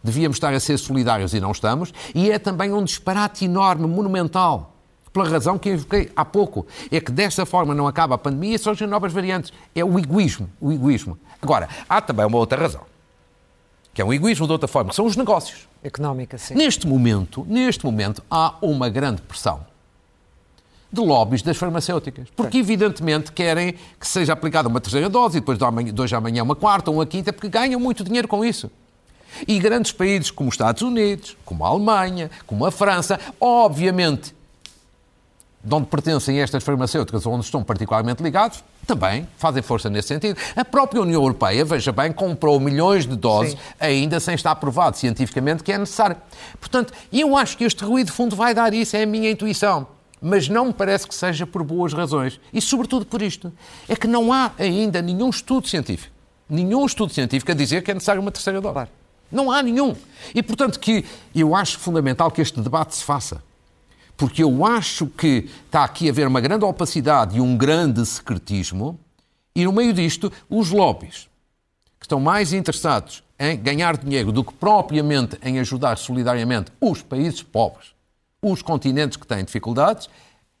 Devíamos 0.03 0.35
estar 0.35 0.53
a 0.53 0.59
ser 0.59 0.77
solidários 0.77 1.33
e 1.33 1.39
não 1.39 1.51
estamos. 1.51 1.93
E 2.13 2.31
é 2.31 2.37
também 2.37 2.73
um 2.73 2.83
disparate 2.83 3.45
enorme, 3.45 3.87
monumental. 3.87 4.73
Pela 5.13 5.29
razão 5.29 5.57
que 5.57 5.69
invoquei 5.69 6.11
há 6.15 6.25
pouco. 6.25 6.65
É 6.91 6.99
que 6.99 7.11
desta 7.11 7.45
forma 7.45 7.73
não 7.75 7.87
acaba 7.87 8.15
a 8.15 8.17
pandemia 8.17 8.55
e 8.55 8.59
surgem 8.59 8.87
novas 8.87 9.13
variantes. 9.13 9.53
É 9.75 9.83
o 9.83 9.97
egoísmo. 9.99 10.49
O 10.59 10.71
egoísmo. 10.71 11.17
Agora, 11.41 11.69
há 11.87 12.01
também 12.01 12.25
uma 12.25 12.37
outra 12.37 12.59
razão. 12.59 12.92
Que 13.93 14.01
é 14.01 14.05
um 14.05 14.11
egoísmo 14.11 14.45
de 14.45 14.51
outra 14.51 14.67
forma, 14.67 14.89
que 14.89 14.95
são 14.95 15.05
os 15.05 15.15
negócios 15.15 15.67
económica, 15.83 16.37
sim. 16.37 16.55
Neste 16.55 16.87
momento, 16.87 17.45
neste 17.47 17.85
momento 17.85 18.23
há 18.31 18.55
uma 18.61 18.89
grande 18.89 19.21
pressão 19.21 19.65
de 20.91 21.01
lobbies 21.01 21.41
das 21.41 21.57
farmacêuticas. 21.57 22.27
Porque, 22.35 22.59
evidentemente, 22.59 23.31
querem 23.31 23.73
que 23.99 24.07
seja 24.07 24.33
aplicada 24.33 24.69
uma 24.69 24.79
terceira 24.79 25.09
dose 25.09 25.37
e 25.37 25.39
depois 25.41 25.57
de 25.57 26.01
hoje 26.01 26.15
amanhã 26.15 26.43
uma 26.43 26.55
quarta 26.55 26.91
ou 26.91 26.97
uma 26.97 27.05
quinta, 27.05 27.33
porque 27.33 27.49
ganham 27.49 27.79
muito 27.79 28.03
dinheiro 28.03 28.27
com 28.27 28.45
isso. 28.45 28.69
E 29.47 29.57
grandes 29.57 29.91
países 29.91 30.29
como 30.29 30.49
os 30.49 30.53
Estados 30.53 30.83
Unidos, 30.83 31.35
como 31.43 31.65
a 31.65 31.69
Alemanha, 31.69 32.29
como 32.45 32.63
a 32.63 32.71
França, 32.71 33.19
obviamente, 33.41 34.35
de 35.63 35.73
onde 35.73 35.87
pertencem 35.87 36.41
estas 36.41 36.61
farmacêuticas, 36.61 37.25
onde 37.25 37.45
estão 37.45 37.63
particularmente 37.63 38.21
ligados, 38.21 38.61
também 38.85 39.25
fazem 39.37 39.63
força 39.63 39.89
nesse 39.89 40.09
sentido. 40.09 40.37
A 40.55 40.65
própria 40.65 41.01
União 41.01 41.21
Europeia, 41.21 41.63
veja 41.63 41.91
bem, 41.91 42.11
comprou 42.11 42.59
milhões 42.59 43.05
de 43.05 43.15
doses, 43.15 43.53
Sim. 43.53 43.59
ainda 43.79 44.19
sem 44.19 44.35
estar 44.35 44.55
provado 44.55 44.97
cientificamente 44.97 45.63
que 45.63 45.71
é 45.71 45.77
necessário. 45.77 46.17
Portanto, 46.59 46.93
eu 47.13 47.37
acho 47.37 47.57
que 47.57 47.63
este 47.63 47.85
ruído 47.85 48.07
de 48.07 48.11
fundo 48.11 48.35
vai 48.35 48.53
dar 48.53 48.73
isso, 48.73 48.97
é 48.97 49.03
a 49.03 49.05
minha 49.05 49.31
intuição. 49.31 49.87
Mas 50.21 50.49
não 50.49 50.65
me 50.65 50.73
parece 50.73 51.07
que 51.07 51.15
seja 51.15 51.47
por 51.47 51.63
boas 51.63 51.93
razões. 51.93 52.39
E, 52.53 52.61
sobretudo, 52.61 53.05
por 53.05 53.21
isto. 53.21 53.51
É 53.89 53.95
que 53.95 54.07
não 54.07 54.31
há 54.31 54.51
ainda 54.57 55.01
nenhum 55.01 55.29
estudo 55.29 55.67
científico, 55.67 56.13
nenhum 56.49 56.85
estudo 56.85 57.11
científico 57.11 57.51
a 57.51 57.55
dizer 57.55 57.83
que 57.83 57.91
é 57.91 57.93
necessário 57.93 58.21
uma 58.21 58.31
terceira 58.31 58.61
dose. 58.61 58.87
Não 59.31 59.51
há 59.51 59.61
nenhum. 59.61 59.95
E, 60.33 60.41
portanto, 60.41 60.79
que 60.79 61.05
eu 61.35 61.55
acho 61.55 61.77
fundamental 61.79 62.31
que 62.31 62.41
este 62.41 62.59
debate 62.61 62.95
se 62.95 63.03
faça 63.03 63.41
porque 64.17 64.43
eu 64.43 64.65
acho 64.65 65.07
que 65.07 65.49
está 65.65 65.83
aqui 65.83 66.07
a 66.07 66.11
haver 66.11 66.27
uma 66.27 66.41
grande 66.41 66.65
opacidade 66.65 67.37
e 67.37 67.41
um 67.41 67.57
grande 67.57 68.05
secretismo, 68.05 68.99
e 69.55 69.65
no 69.65 69.71
meio 69.71 69.93
disto, 69.93 70.31
os 70.49 70.71
lobbies, 70.71 71.27
que 71.99 72.05
estão 72.05 72.19
mais 72.19 72.53
interessados 72.53 73.23
em 73.39 73.57
ganhar 73.57 73.97
dinheiro 73.97 74.31
do 74.31 74.43
que 74.43 74.53
propriamente 74.53 75.37
em 75.43 75.59
ajudar 75.59 75.97
solidariamente 75.97 76.71
os 76.79 77.01
países 77.01 77.43
pobres, 77.43 77.93
os 78.41 78.61
continentes 78.61 79.17
que 79.17 79.25
têm 79.25 79.43
dificuldades, 79.43 80.09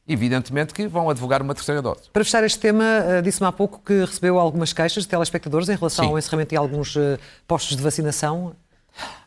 evidentemente 0.07 0.73
que 0.73 0.87
vão 0.87 1.09
advogar 1.09 1.41
uma 1.41 1.53
terceira 1.53 1.81
dose. 1.81 2.09
Para 2.11 2.23
fechar 2.23 2.43
este 2.43 2.59
tema, 2.59 2.83
eh, 2.83 3.21
disse-me 3.21 3.47
há 3.47 3.51
pouco 3.51 3.79
que 3.79 4.01
recebeu 4.01 4.39
algumas 4.39 4.73
queixas 4.73 5.03
de 5.03 5.09
telespectadores 5.09 5.69
em 5.69 5.75
relação 5.75 6.05
sim. 6.05 6.11
ao 6.11 6.17
encerramento 6.17 6.49
de 6.49 6.57
alguns 6.57 6.95
eh, 6.95 7.17
postos 7.47 7.77
de 7.77 7.83
vacinação. 7.83 8.53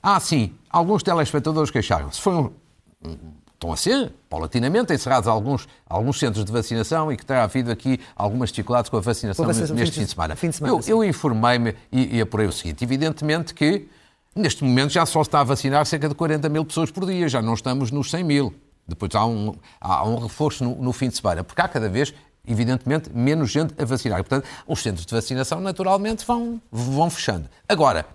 Ah, 0.02 0.21
sim. 0.21 0.52
Alguns 0.71 1.02
telespectadores 1.02 1.71
queixaram-se. 1.71 2.21
Foi 2.21 2.35
um, 2.35 2.50
estão 3.56 3.72
a 3.72 3.76
ser, 3.76 4.12
paulatinamente, 4.28 4.92
encerrados 4.92 5.26
alguns, 5.26 5.66
alguns 5.88 6.18
centros 6.18 6.44
de 6.44 6.52
vacinação 6.52 7.10
e 7.10 7.16
que 7.16 7.25
terá 7.25 7.42
havido 7.42 7.70
aqui 7.70 7.98
algumas 8.14 8.50
dificuldades 8.50 8.90
com 8.90 8.98
a 8.98 9.00
vacinação, 9.00 9.44
com 9.44 9.50
a 9.50 9.52
vacinação 9.52 9.76
neste 9.76 9.98
fim 9.98 10.04
de 10.04 10.10
semana. 10.10 10.36
Fim 10.36 10.50
de 10.50 10.56
semana 10.56 10.75
eu, 10.86 10.98
eu 10.98 11.04
informei-me 11.04 11.75
e, 11.90 12.18
e 12.18 12.20
apurei 12.20 12.46
o 12.46 12.52
seguinte: 12.52 12.84
evidentemente 12.84 13.54
que 13.54 13.88
neste 14.34 14.62
momento 14.62 14.90
já 14.90 15.06
só 15.06 15.25
se 15.25 15.28
está 15.28 15.40
a 15.40 15.44
vacinar 15.44 15.84
cerca 15.86 16.08
de 16.08 16.14
40 16.14 16.48
mil 16.48 16.64
pessoas 16.64 16.90
por 16.90 17.06
dia, 17.06 17.28
já 17.28 17.40
não 17.40 17.54
estamos 17.54 17.90
nos 17.90 18.10
100 18.10 18.25
mil. 18.25 18.54
Depois 18.86 19.12
há 19.14 19.26
um, 19.26 19.54
há 19.80 20.06
um 20.06 20.18
reforço 20.18 20.62
no, 20.62 20.76
no 20.76 20.92
fim 20.92 21.08
de 21.08 21.16
semana, 21.16 21.42
porque 21.42 21.60
há 21.60 21.66
cada 21.66 21.88
vez 21.88 22.14
evidentemente, 22.46 23.10
menos 23.12 23.50
gente 23.50 23.75
a 23.76 23.84
vacinar. 23.84 24.18
Portanto, 24.18 24.46
os 24.68 24.80
centros 24.80 25.04
de 25.04 25.12
vacinação, 25.12 25.60
naturalmente, 25.60 26.25
vão, 26.25 26.60
vão 26.70 27.10
fechando. 27.10 27.48
Agora, 27.68 28.06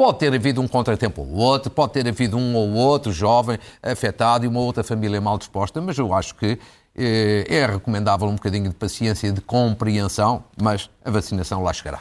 Pode 0.00 0.18
ter 0.18 0.32
havido 0.32 0.62
um 0.62 0.66
contratempo 0.66 1.20
ou 1.20 1.28
outro, 1.34 1.70
pode 1.70 1.92
ter 1.92 2.08
havido 2.08 2.38
um 2.38 2.56
ou 2.56 2.72
outro 2.72 3.12
jovem 3.12 3.58
afetado 3.82 4.46
e 4.46 4.48
uma 4.48 4.58
outra 4.58 4.82
família 4.82 5.20
mal 5.20 5.36
disposta, 5.36 5.78
mas 5.78 5.98
eu 5.98 6.14
acho 6.14 6.34
que 6.36 6.58
eh, 6.96 7.44
é 7.46 7.66
recomendável 7.66 8.26
um 8.26 8.34
bocadinho 8.34 8.70
de 8.70 8.74
paciência 8.74 9.26
e 9.26 9.30
de 9.30 9.42
compreensão, 9.42 10.42
mas 10.58 10.88
a 11.04 11.10
vacinação 11.10 11.62
lá 11.62 11.70
chegará. 11.74 12.00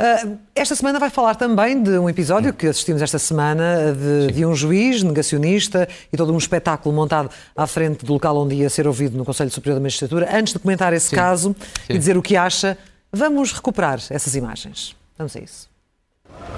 Uh, 0.00 0.38
esta 0.54 0.76
semana 0.76 1.00
vai 1.00 1.10
falar 1.10 1.34
também 1.34 1.82
de 1.82 1.98
um 1.98 2.08
episódio 2.08 2.54
que 2.54 2.68
assistimos 2.68 3.02
esta 3.02 3.18
semana 3.18 3.92
de, 3.92 4.32
de, 4.32 4.46
um 4.46 4.54
juiz 4.54 5.02
negacionista 5.02 5.88
e 6.12 6.16
todo 6.16 6.32
um 6.32 6.38
espetáculo 6.38 6.94
montado 6.94 7.28
à 7.56 7.66
frente 7.66 8.04
do 8.04 8.12
local 8.12 8.36
onde 8.36 8.54
ia 8.54 8.70
ser 8.70 8.86
ouvido 8.86 9.18
no 9.18 9.24
Conselho 9.24 9.50
Superior 9.50 9.74
da 9.74 9.82
Magistratura. 9.82 10.28
Antes 10.32 10.52
de 10.52 10.60
comentar 10.60 10.92
esse 10.92 11.08
Sim. 11.08 11.16
caso 11.16 11.56
Sim. 11.84 11.94
e 11.94 11.98
dizer 11.98 12.16
o 12.16 12.22
que 12.22 12.36
acha, 12.36 12.78
vamos 13.12 13.52
recuperar 13.52 13.98
essas 14.08 14.36
imagens. 14.36 14.94
Vamos 15.18 15.34
a 15.34 15.40
isso 15.40 15.73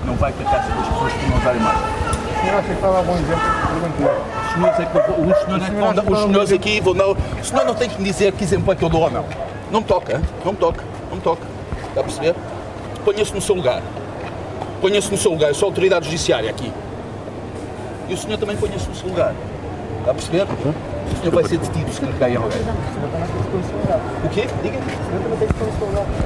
não 0.04 0.14
vai 0.14 0.32
para 0.32 0.44
casa 0.44 0.68
das 0.72 0.88
pessoas 0.88 1.12
que 1.12 1.26
não 1.26 1.38
usarem 1.38 1.60
mais. 1.60 1.78
O 1.78 2.40
senhor 2.40 2.54
acha 2.54 2.68
que 2.68 2.74
estava 2.74 3.02
bom 3.02 3.14
exemplo? 3.14 3.42
Os 4.46 4.52
senhores, 4.52 4.80
é 4.80 4.84
que, 4.86 4.98
os 4.98 5.38
senhores, 5.38 5.98
é 5.98 6.02
que, 6.02 6.12
os 6.12 6.18
senhores 6.20 6.52
aqui 6.52 6.80
vão 6.80 6.94
não. 6.94 7.12
O 7.12 7.44
senhor 7.44 7.64
não 7.64 7.74
tem 7.74 7.88
que 7.88 7.98
me 7.98 8.08
dizer 8.08 8.32
que 8.32 8.44
exemplo 8.44 8.72
é 8.72 8.76
que 8.76 8.84
eu 8.84 8.88
dou 8.88 9.02
ou 9.02 9.10
não. 9.10 9.24
Não 9.70 9.80
me 9.80 9.86
toca, 9.86 10.22
não 10.44 10.52
me 10.52 10.58
toca, 10.58 10.84
não 11.10 11.16
me 11.16 11.22
toca. 11.22 11.42
Está 11.88 12.00
a 12.00 12.04
perceber? 12.04 12.34
Ponha-se 13.04 13.34
no 13.34 13.40
seu 13.40 13.54
lugar. 13.54 13.82
Ponha-se 14.80 15.10
no 15.10 15.16
seu 15.16 15.32
lugar. 15.32 15.48
Eu 15.48 15.54
sou 15.54 15.66
autoridade 15.66 16.06
judiciária 16.06 16.50
aqui. 16.50 16.72
E 18.08 18.14
o 18.14 18.16
senhor 18.16 18.38
também 18.38 18.56
ponha-se 18.56 18.88
no 18.88 18.94
seu 18.94 19.08
lugar. 19.08 19.34
Está 20.06 20.12
a 20.12 20.14
perceber? 20.14 20.44
O 20.44 21.18
senhor 21.18 21.34
vai 21.34 21.44
ser 21.48 21.58
detido 21.58 21.92
se 21.92 22.00
cair 22.20 22.36
alguém. 22.36 22.60
O 24.24 24.28
quê? 24.28 24.46
Diga. 24.62 24.78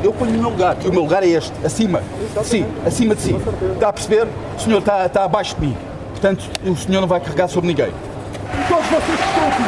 Eu 0.05 0.13
ponho 0.13 0.33
no 0.33 0.39
meu 0.39 0.51
lugar. 0.51 0.77
E 0.85 0.89
o 0.89 0.91
meu 0.91 1.01
lugar 1.01 1.23
é 1.23 1.29
este, 1.29 1.51
acima. 1.65 2.03
Sim, 2.45 2.67
acima 2.87 3.15
de 3.15 3.23
si. 3.23 3.35
Está 3.73 3.89
a 3.89 3.93
perceber? 3.95 4.29
O 4.59 4.61
senhor 4.61 4.81
está, 4.81 5.07
está 5.07 5.25
abaixo 5.25 5.55
de 5.55 5.63
mim. 5.63 5.77
Portanto, 6.11 6.45
o 6.63 6.77
senhor 6.77 7.01
não 7.01 7.09
vai 7.09 7.21
carregar 7.21 7.49
sobre 7.49 7.69
ninguém. 7.69 7.89
E 7.89 8.69
todos 8.69 8.85
vocês 8.85 9.19
que 9.19 9.29
estão 9.29 9.49
aqui, 9.49 9.65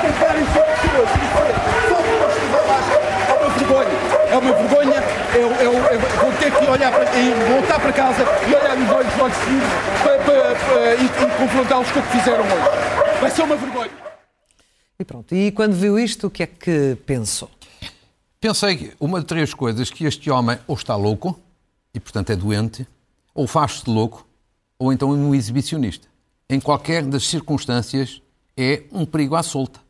carregarem 0.00 0.46
sobre 0.46 0.70
pessoas, 0.70 1.08
sobre 1.88 2.12
pessoas 2.12 2.50
é 3.26 3.34
uma 3.34 3.50
vergonha. 3.50 4.30
É 4.30 4.36
uma 4.36 4.52
vergonha. 4.52 5.02
Eu, 5.34 5.50
eu, 5.56 5.72
eu, 5.72 6.00
vou 6.20 6.32
ter 6.34 6.52
que 6.52 6.70
olhar 6.70 6.92
para, 6.92 7.04
voltar 7.04 7.80
para 7.80 7.92
casa 7.92 8.24
e 8.46 8.54
olhar 8.54 8.76
nos 8.76 8.92
olhos 8.92 9.16
logo 9.18 9.34
seguir 9.34 9.62
para, 10.04 10.18
para, 10.18 10.54
para, 10.54 10.94
e, 10.94 11.04
e 11.04 11.30
confrontá-los 11.36 11.90
com 11.90 11.98
o 11.98 12.02
que 12.04 12.16
fizeram 12.16 12.44
hoje. 12.44 12.89
Vai 13.20 13.30
ser 13.30 13.42
uma 13.42 13.54
vergonha. 13.54 13.90
E 14.98 15.04
pronto. 15.04 15.34
E 15.34 15.52
quando 15.52 15.74
viu 15.74 15.98
isto, 15.98 16.28
o 16.28 16.30
que 16.30 16.42
é 16.42 16.46
que 16.46 16.96
pensou? 17.04 17.50
Pensei 18.40 18.94
uma 18.98 19.20
de 19.20 19.26
três 19.26 19.52
coisas, 19.52 19.90
que 19.90 20.06
este 20.06 20.30
homem 20.30 20.58
ou 20.66 20.74
está 20.74 20.96
louco, 20.96 21.38
e 21.92 22.00
portanto 22.00 22.30
é 22.30 22.36
doente, 22.36 22.88
ou 23.34 23.46
faz-se 23.46 23.88
louco, 23.90 24.26
ou 24.78 24.90
então 24.90 25.10
é 25.10 25.16
um 25.16 25.34
exibicionista. 25.34 26.08
Em 26.48 26.58
qualquer 26.58 27.04
das 27.04 27.26
circunstâncias 27.26 28.22
é 28.56 28.84
um 28.90 29.04
perigo 29.04 29.34
à 29.34 29.42
solta. 29.42 29.80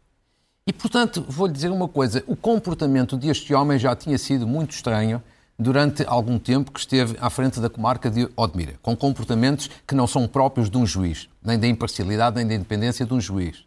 E 0.67 0.73
portanto, 0.73 1.25
vou-lhe 1.29 1.53
dizer 1.53 1.71
uma 1.71 1.87
coisa, 1.87 2.25
o 2.27 2.35
comportamento 2.35 3.17
deste 3.17 3.55
homem 3.55 3.79
já 3.79 3.95
tinha 3.95 4.19
sido 4.19 4.45
muito 4.45 4.73
estranho 4.73 5.23
durante 5.61 6.03
algum 6.07 6.39
tempo 6.39 6.73
que 6.73 6.81
esteve 6.81 7.17
à 7.21 7.29
frente 7.29 7.61
da 7.61 7.69
comarca 7.69 8.11
de 8.11 8.27
Odmira, 8.35 8.77
com 8.81 8.97
comportamentos 8.97 9.69
que 9.87 9.95
não 9.95 10.07
são 10.07 10.27
próprios 10.27 10.71
de 10.71 10.79
um 10.79 10.87
juiz, 10.87 11.29
nem 11.45 11.59
da 11.59 11.67
imparcialidade, 11.67 12.37
nem 12.37 12.47
da 12.47 12.55
independência 12.55 13.05
de 13.05 13.13
um 13.13 13.21
juiz. 13.21 13.65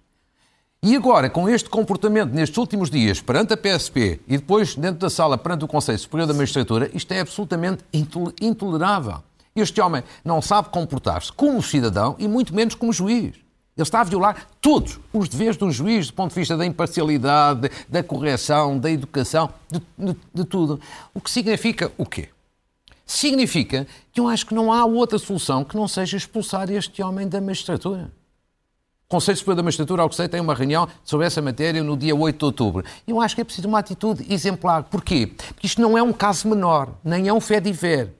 E 0.81 0.95
agora, 0.95 1.29
com 1.29 1.47
este 1.47 1.69
comportamento 1.69 2.33
nestes 2.33 2.57
últimos 2.57 2.89
dias 2.89 3.21
perante 3.21 3.53
a 3.53 3.57
PSP 3.57 4.19
e 4.27 4.37
depois 4.37 4.75
dentro 4.75 4.99
da 4.99 5.09
sala 5.09 5.37
perante 5.37 5.63
o 5.63 5.67
Conselho 5.67 5.99
Superior 5.99 6.27
da 6.27 6.33
Magistratura, 6.33 6.89
isto 6.93 7.11
é 7.13 7.19
absolutamente 7.19 7.85
intolerável. 8.41 9.23
Este 9.55 9.79
homem 9.79 10.03
não 10.25 10.41
sabe 10.41 10.69
comportar-se 10.69 11.31
como 11.31 11.61
cidadão 11.61 12.15
e 12.17 12.27
muito 12.27 12.55
menos 12.55 12.73
como 12.73 12.91
juiz. 12.91 13.42
Ele 13.75 13.83
está 13.83 14.01
a 14.01 14.03
violar 14.03 14.47
todos 14.61 14.99
os 15.11 15.27
deveres 15.27 15.57
de 15.57 15.63
um 15.63 15.71
juiz, 15.71 16.07
do 16.07 16.13
ponto 16.13 16.29
de 16.29 16.39
vista 16.39 16.55
da 16.55 16.65
imparcialidade, 16.65 17.71
da 17.89 18.03
correção, 18.03 18.77
da 18.77 18.91
educação, 18.91 19.49
de, 19.69 19.81
de, 19.97 20.17
de 20.33 20.45
tudo. 20.45 20.79
O 21.13 21.19
que 21.19 21.31
significa 21.31 21.91
o 21.97 22.05
quê? 22.05 22.29
Significa 23.05 23.87
que 24.11 24.19
eu 24.19 24.27
acho 24.27 24.45
que 24.45 24.53
não 24.53 24.71
há 24.71 24.85
outra 24.85 25.17
solução 25.17 25.63
que 25.63 25.75
não 25.75 25.87
seja 25.87 26.15
expulsar 26.15 26.69
este 26.69 27.01
homem 27.01 27.27
da 27.27 27.41
magistratura. 27.41 28.11
Conselho 29.07 29.37
Superior 29.37 29.57
da 29.57 29.63
Magistratura, 29.63 30.01
ao 30.01 30.09
que 30.09 30.15
sei, 30.15 30.27
tem 30.27 30.41
uma 30.41 30.55
reunião 30.55 30.87
sobre 31.03 31.27
essa 31.27 31.39
matéria 31.41 31.83
no 31.83 31.95
dia 31.95 32.15
8 32.15 32.35
de 32.35 32.45
outubro. 32.45 32.83
Eu 33.07 33.21
acho 33.21 33.35
que 33.35 33.41
é 33.41 33.43
preciso 33.43 33.67
uma 33.67 33.77
atitude 33.77 34.25
exemplar. 34.33 34.83
Porquê? 34.83 35.27
Porque 35.27 35.67
isto 35.67 35.79
não 35.81 35.95
é 35.95 36.01
um 36.01 36.11
caso 36.11 36.47
menor, 36.47 36.89
nem 37.03 37.27
é 37.27 37.33
um 37.33 37.39
fé 37.39 37.59
diver. 37.59 38.11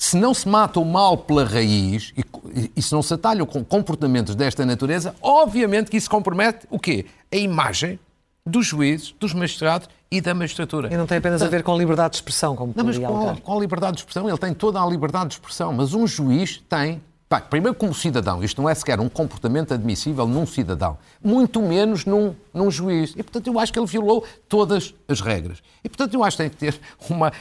Se 0.00 0.16
não 0.16 0.32
se 0.32 0.48
mata 0.48 0.80
o 0.80 0.84
mal 0.84 1.18
pela 1.18 1.44
raiz 1.44 2.14
e, 2.16 2.72
e 2.74 2.80
se 2.80 2.90
não 2.90 3.02
se 3.02 3.12
atalham 3.12 3.44
com 3.44 3.62
comportamentos 3.62 4.34
desta 4.34 4.64
natureza, 4.64 5.14
obviamente 5.20 5.90
que 5.90 5.96
isso 5.98 6.08
compromete 6.08 6.66
o 6.70 6.78
quê? 6.78 7.04
A 7.30 7.36
imagem 7.36 8.00
dos 8.46 8.66
juízes, 8.66 9.14
dos 9.20 9.34
magistrados 9.34 9.90
e 10.10 10.18
da 10.22 10.32
magistratura. 10.32 10.88
E 10.90 10.96
não 10.96 11.06
tem 11.06 11.18
apenas 11.18 11.42
a 11.42 11.48
ver 11.48 11.62
com 11.62 11.74
a 11.74 11.76
liberdade 11.76 12.12
de 12.12 12.16
expressão, 12.16 12.56
como 12.56 12.72
Não, 12.74 12.82
mas 12.82 12.96
qual 12.96 13.58
a 13.58 13.60
liberdade 13.60 13.96
de 13.96 14.00
expressão? 14.00 14.26
Ele 14.26 14.38
tem 14.38 14.54
toda 14.54 14.80
a 14.80 14.86
liberdade 14.86 15.28
de 15.28 15.34
expressão, 15.34 15.70
mas 15.70 15.92
um 15.92 16.06
juiz 16.06 16.62
tem 16.66 17.02
Bem, 17.32 17.42
primeiro 17.48 17.76
como 17.76 17.94
cidadão, 17.94 18.42
isto 18.42 18.60
não 18.60 18.68
é 18.68 18.74
sequer 18.74 18.98
um 18.98 19.08
comportamento 19.08 19.72
admissível 19.72 20.26
num 20.26 20.44
cidadão, 20.44 20.98
muito 21.22 21.62
menos 21.62 22.04
num, 22.04 22.34
num 22.52 22.68
juiz. 22.72 23.12
E, 23.16 23.22
portanto, 23.22 23.46
eu 23.46 23.56
acho 23.56 23.72
que 23.72 23.78
ele 23.78 23.86
violou 23.86 24.26
todas 24.48 24.92
as 25.06 25.20
regras. 25.20 25.62
E, 25.84 25.88
portanto, 25.88 26.12
eu 26.12 26.24
acho 26.24 26.36
que 26.36 26.42
tem 26.42 26.50
que 26.50 26.56
ter 26.56 26.80
uma, 27.08 27.32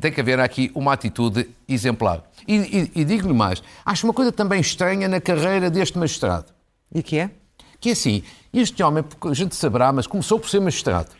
tem 0.00 0.12
que 0.12 0.20
haver 0.20 0.38
aqui 0.38 0.70
uma 0.72 0.92
atitude 0.92 1.50
exemplar. 1.68 2.22
E, 2.46 2.54
e, 2.54 3.00
e 3.00 3.04
digo-lhe 3.04 3.34
mais, 3.34 3.60
acho 3.84 4.06
uma 4.06 4.14
coisa 4.14 4.30
também 4.30 4.60
estranha 4.60 5.08
na 5.08 5.20
carreira 5.20 5.68
deste 5.68 5.98
magistrado. 5.98 6.46
E 6.94 7.02
que 7.02 7.18
é? 7.18 7.32
Que 7.80 7.88
é 7.88 7.92
assim, 7.92 8.22
este 8.52 8.84
homem, 8.84 9.02
a 9.20 9.34
gente 9.34 9.56
saberá, 9.56 9.92
mas 9.92 10.06
começou 10.06 10.38
por 10.38 10.48
ser 10.48 10.60
magistrado. 10.60 11.10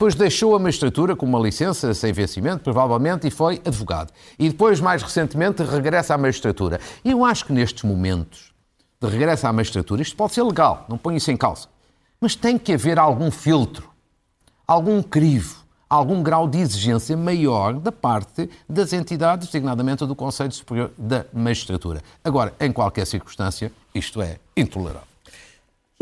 Depois 0.00 0.14
deixou 0.14 0.56
a 0.56 0.58
magistratura 0.58 1.14
com 1.14 1.26
uma 1.26 1.38
licença 1.38 1.92
sem 1.92 2.10
vencimento, 2.10 2.64
provavelmente, 2.64 3.26
e 3.26 3.30
foi 3.30 3.60
advogado. 3.66 4.10
E 4.38 4.48
depois, 4.48 4.80
mais 4.80 5.02
recentemente, 5.02 5.62
regressa 5.62 6.14
à 6.14 6.16
magistratura. 6.16 6.80
E 7.04 7.10
eu 7.10 7.22
acho 7.22 7.44
que 7.44 7.52
nestes 7.52 7.82
momentos 7.82 8.50
de 8.98 9.06
regresso 9.06 9.46
à 9.46 9.52
magistratura, 9.52 10.00
isto 10.00 10.16
pode 10.16 10.32
ser 10.32 10.42
legal, 10.42 10.86
não 10.88 10.96
ponho 10.96 11.18
isso 11.18 11.30
em 11.30 11.36
causa. 11.36 11.68
Mas 12.18 12.34
tem 12.34 12.56
que 12.56 12.72
haver 12.72 12.98
algum 12.98 13.30
filtro, 13.30 13.90
algum 14.66 15.02
crivo, 15.02 15.62
algum 15.86 16.22
grau 16.22 16.48
de 16.48 16.56
exigência 16.56 17.14
maior 17.14 17.74
da 17.74 17.92
parte 17.92 18.48
das 18.66 18.94
entidades, 18.94 19.48
designadamente 19.48 20.06
do 20.06 20.16
Conselho 20.16 20.52
Superior 20.52 20.90
da 20.96 21.26
Magistratura. 21.30 22.00
Agora, 22.24 22.54
em 22.58 22.72
qualquer 22.72 23.06
circunstância, 23.06 23.70
isto 23.94 24.22
é 24.22 24.38
intolerável. 24.56 25.09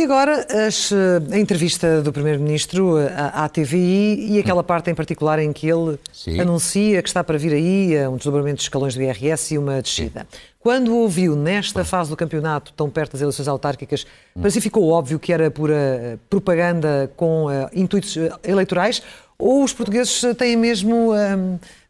E 0.00 0.04
agora 0.04 0.46
as, 0.68 0.92
eh, 0.92 1.20
a 1.34 1.38
entrevista 1.40 2.00
do 2.00 2.12
Primeiro-Ministro 2.12 2.98
eh, 3.00 3.12
à, 3.16 3.48
TVI 3.48 4.30
e 4.34 4.38
aquela 4.38 4.62
parte 4.62 4.88
em 4.88 4.94
particular 4.94 5.40
em 5.40 5.52
que 5.52 5.66
ele 5.68 5.98
Sim. 6.12 6.38
anuncia 6.40 7.02
que 7.02 7.08
está 7.08 7.24
para 7.24 7.36
vir 7.36 7.52
aí 7.52 8.06
um 8.06 8.14
desdobramento 8.14 8.58
de 8.58 8.62
escalões 8.62 8.94
do 8.94 9.02
IRS 9.02 9.54
e 9.54 9.58
uma 9.58 9.82
descida. 9.82 10.24
Quando 10.60 10.94
ouviu 10.94 11.34
nesta 11.34 11.84
fase 11.84 12.10
do 12.10 12.16
campeonato, 12.16 12.72
tão 12.74 12.88
perto 12.88 13.12
das 13.12 13.22
eleições 13.22 13.48
autárquicas, 13.48 14.06
para 14.40 14.48
si 14.52 14.60
ficou 14.60 14.88
óbvio 14.88 15.18
que 15.18 15.32
era 15.32 15.50
pura 15.50 15.74
eh, 15.74 16.18
propaganda 16.30 17.10
com 17.16 17.50
eh, 17.50 17.68
intuitos 17.72 18.16
eleitorais? 18.44 19.02
Ou 19.36 19.64
os 19.64 19.72
portugueses 19.72 20.20
têm 20.36 20.56
mesmo 20.56 21.12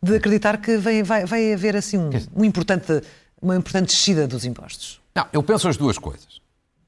de 0.02 0.16
acreditar 0.16 0.58
que 0.58 0.76
vem- 0.76 1.02
vai, 1.02 1.24
vai 1.24 1.52
haver 1.52 1.76
assim 1.76 1.96
um, 1.96 2.10
um 2.36 2.44
importante, 2.44 3.02
uma 3.40 3.56
importante 3.56 3.86
descida 3.88 4.26
dos 4.26 4.44
impostos? 4.44 5.00
Não, 5.14 5.26
eu 5.32 5.42
penso 5.42 5.66
as 5.66 5.76
duas 5.78 5.96
coisas. 5.96 6.38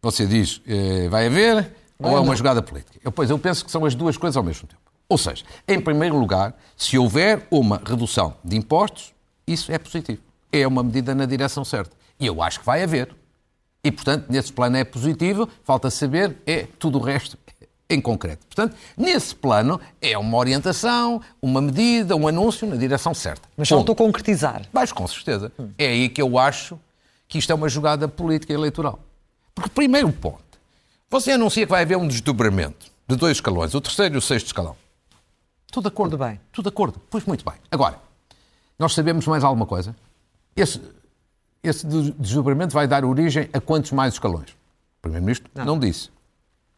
Você 0.03 0.27
diz, 0.27 0.63
eh, 0.67 1.09
vai 1.09 1.27
haver 1.27 1.73
ou 1.99 2.17
é 2.17 2.21
uma 2.21 2.35
jogada 2.35 2.63
política? 2.63 2.99
Eu, 3.05 3.13
pois, 3.13 3.29
eu 3.29 3.39
penso 3.39 3.65
que 3.65 3.71
são 3.71 3.85
as 3.85 3.95
duas 3.95 4.17
coisas 4.17 4.37
ao 4.37 4.43
mesmo 4.43 4.67
tempo. 4.67 4.81
Ou 5.09 5.19
seja, 5.19 5.45
em 5.67 5.81
primeiro 5.81 6.17
lugar, 6.19 6.55
se 6.77 6.97
houver 6.97 7.47
uma 7.51 7.83
redução 7.85 8.35
de 8.45 8.57
impostos, 8.57 9.13
isso 9.47 9.71
é 9.73 9.79
positivo. 9.79 10.21
É 10.53 10.67
uma 10.67 10.83
medida 10.83 11.15
na 11.15 11.27
direção 11.27 11.65
certa. 11.65 11.95
E 12.19 12.27
eu 12.27 12.43
acho 12.43 12.61
que 12.61 12.67
vai 12.67 12.83
haver. 12.83 13.15
E, 13.83 13.91
portanto, 13.91 14.27
nesse 14.29 14.53
plano 14.53 14.77
é 14.77 14.85
positivo, 14.85 15.49
falta 15.65 15.91
saber, 15.91 16.37
é 16.47 16.67
tudo 16.79 16.99
o 16.99 17.03
resto 17.03 17.37
em 17.91 18.01
concreto. 18.01 18.47
Portanto, 18.47 18.77
nesse 18.97 19.35
plano 19.35 19.81
é 20.01 20.17
uma 20.17 20.39
orientação, 20.39 21.21
uma 21.43 21.61
medida, 21.61 22.15
um 22.15 22.29
anúncio 22.29 22.67
na 22.69 22.77
direção 22.77 23.13
certa. 23.13 23.49
Mas 23.57 23.69
faltou 23.69 23.95
concretizar. 23.95 24.63
Mas 24.73 24.93
com 24.93 25.07
certeza. 25.09 25.51
É 25.77 25.89
aí 25.89 26.09
que 26.09 26.23
eu 26.23 26.39
acho 26.39 26.79
que 27.27 27.39
isto 27.39 27.51
é 27.51 27.55
uma 27.55 27.69
jogada 27.69 28.07
política 28.07 28.53
eleitoral. 28.53 28.99
Porque, 29.55 29.71
primeiro 29.71 30.11
ponto, 30.13 30.43
você 31.11 31.33
anuncia 31.33 31.67
que 31.67 31.71
vai 31.71 31.83
haver 31.83 31.97
um 31.97 32.07
desdobramento 32.07 32.87
de 33.09 33.17
dois 33.17 33.37
escalões, 33.37 33.75
o 33.75 33.81
terceiro 33.81 34.15
e 34.15 34.19
o 34.19 34.21
sexto 34.23 34.47
escalão. 34.47 34.77
Tudo 35.71 35.85
de 35.85 35.89
acordo. 35.89 36.13
Tudo 36.13 36.25
bem. 36.25 36.41
Tudo 36.53 36.65
de 36.65 36.69
acordo. 36.69 37.01
Pois 37.11 37.25
muito 37.25 37.45
bem. 37.45 37.55
Agora, 37.71 37.99
nós 38.79 38.93
sabemos 38.95 39.27
mais 39.27 39.45
alguma 39.45 39.67
coisa? 39.67 39.95
Esse, 40.57 40.81
esse 41.63 41.87
des- 41.87 42.11
desdobramento 42.17 42.73
vai 42.75 42.87
dar 42.89 43.05
origem 43.05 43.49
a 43.53 43.61
quantos 43.61 43.93
mais 43.93 44.15
escalões? 44.15 44.51
O 44.51 45.03
Primeiro-Ministro 45.03 45.51
não. 45.55 45.79
disse. 45.79 46.11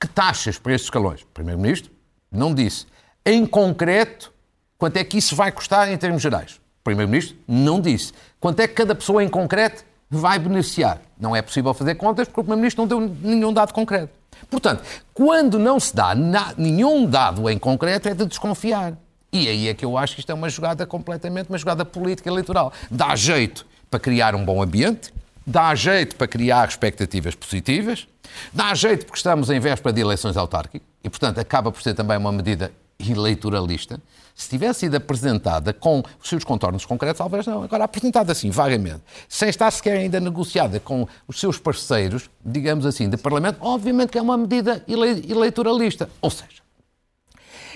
Que 0.01 0.07
taxas 0.09 0.59
para 0.59 0.73
estes 0.75 0.87
escalões? 0.87 1.23
O 1.23 1.27
Primeiro-Ministro 1.27 1.91
não 2.31 2.55
disse. 2.55 2.87
Em 3.25 3.47
concreto, 3.47 4.33
quanto 4.77 4.97
é 4.97 5.05
que 5.05 5.17
isso 5.19 5.37
vai 5.37 5.53
custar 5.53 5.91
em 5.91 5.97
termos 5.97 6.21
gerais? 6.23 6.57
O 6.81 6.85
Primeiro-Ministro 6.85 7.37
não 7.47 7.81
disse. 7.81 8.13
Quanto 8.41 8.61
é 8.61 8.67
que 8.69 8.75
cada 8.75 8.95
pessoa 8.95 9.23
em 9.23 9.29
concreto 9.29 9.85
vai 10.19 10.39
beneficiar? 10.39 11.01
Não 11.19 11.35
é 11.35 11.41
possível 11.41 11.73
fazer 11.73 11.95
contas 11.95 12.29
porque 12.29 12.41
o 12.41 12.45
Primeiro-Ministro 12.45 12.83
não 12.83 12.89
deu 12.89 13.17
nenhum 13.23 13.53
dado 13.53 13.73
concreto. 13.73 14.13
Portanto, 14.51 14.83
quando 15.15 15.59
não 15.59 15.81
se 15.81 15.95
dá 15.97 16.15
nenhum 16.57 17.07
dado 17.07 17.49
em 17.49 17.59
concreto, 17.59 18.09
é 18.09 18.15
de 18.15 18.27
desconfiar. 18.27 18.93
E 19.33 19.49
aí 19.49 19.69
é 19.69 19.75
que 19.75 19.85
eu 19.85 19.97
acho 19.97 20.15
que 20.15 20.21
isto 20.21 20.31
é 20.31 20.35
uma 20.35 20.51
jogada 20.51 20.85
completamente, 20.85 21.49
uma 21.49 21.57
jogada 21.57 21.85
política 21.85 22.29
eleitoral. 22.29 22.71
Dá 22.91 23.17
jeito 23.17 23.65
para 23.91 23.99
criar 23.99 24.35
um 24.35 24.45
bom 24.45 24.63
ambiente, 24.63 25.13
dá 25.47 25.75
jeito 25.75 26.17
para 26.17 26.27
criar 26.27 26.69
expectativas 26.69 27.35
positivas, 27.35 28.07
dá 28.53 28.75
jeito 28.75 29.07
porque 29.07 29.19
estamos 29.19 29.49
em 29.49 29.59
véspera 29.59 29.95
de 29.95 30.03
eleições 30.03 30.37
autárquicas 30.37 30.87
e, 31.03 31.09
portanto, 31.09 31.39
acaba 31.39 31.73
por 31.73 31.81
ser 31.81 31.95
também 31.95 32.19
uma 32.19 32.33
medida 32.33 32.71
eleitoralista. 33.01 33.99
Se 34.35 34.49
tivesse 34.49 34.81
sido 34.81 34.97
apresentada 34.97 35.73
com 35.73 36.03
os 36.21 36.29
seus 36.29 36.43
contornos 36.43 36.85
concretos, 36.85 37.19
talvez 37.19 37.47
não. 37.47 37.63
Agora, 37.63 37.85
apresentada 37.85 38.33
assim, 38.33 38.51
vagamente, 38.51 39.03
sem 39.29 39.49
estar 39.49 39.71
sequer 39.71 39.99
ainda 39.99 40.19
negociada 40.19 40.81
com 40.81 41.07
os 41.29 41.39
seus 41.39 41.59
parceiros, 41.59 42.31
digamos 42.45 42.87
assim, 42.87 43.09
de 43.09 43.17
Parlamento, 43.17 43.59
obviamente 43.61 44.11
que 44.11 44.19
é 44.19 44.23
uma 44.23 44.37
medida 44.37 44.83
ele- 44.89 45.31
eleitoralista. 45.31 46.09
Ou 46.21 46.31
seja, 46.31 46.63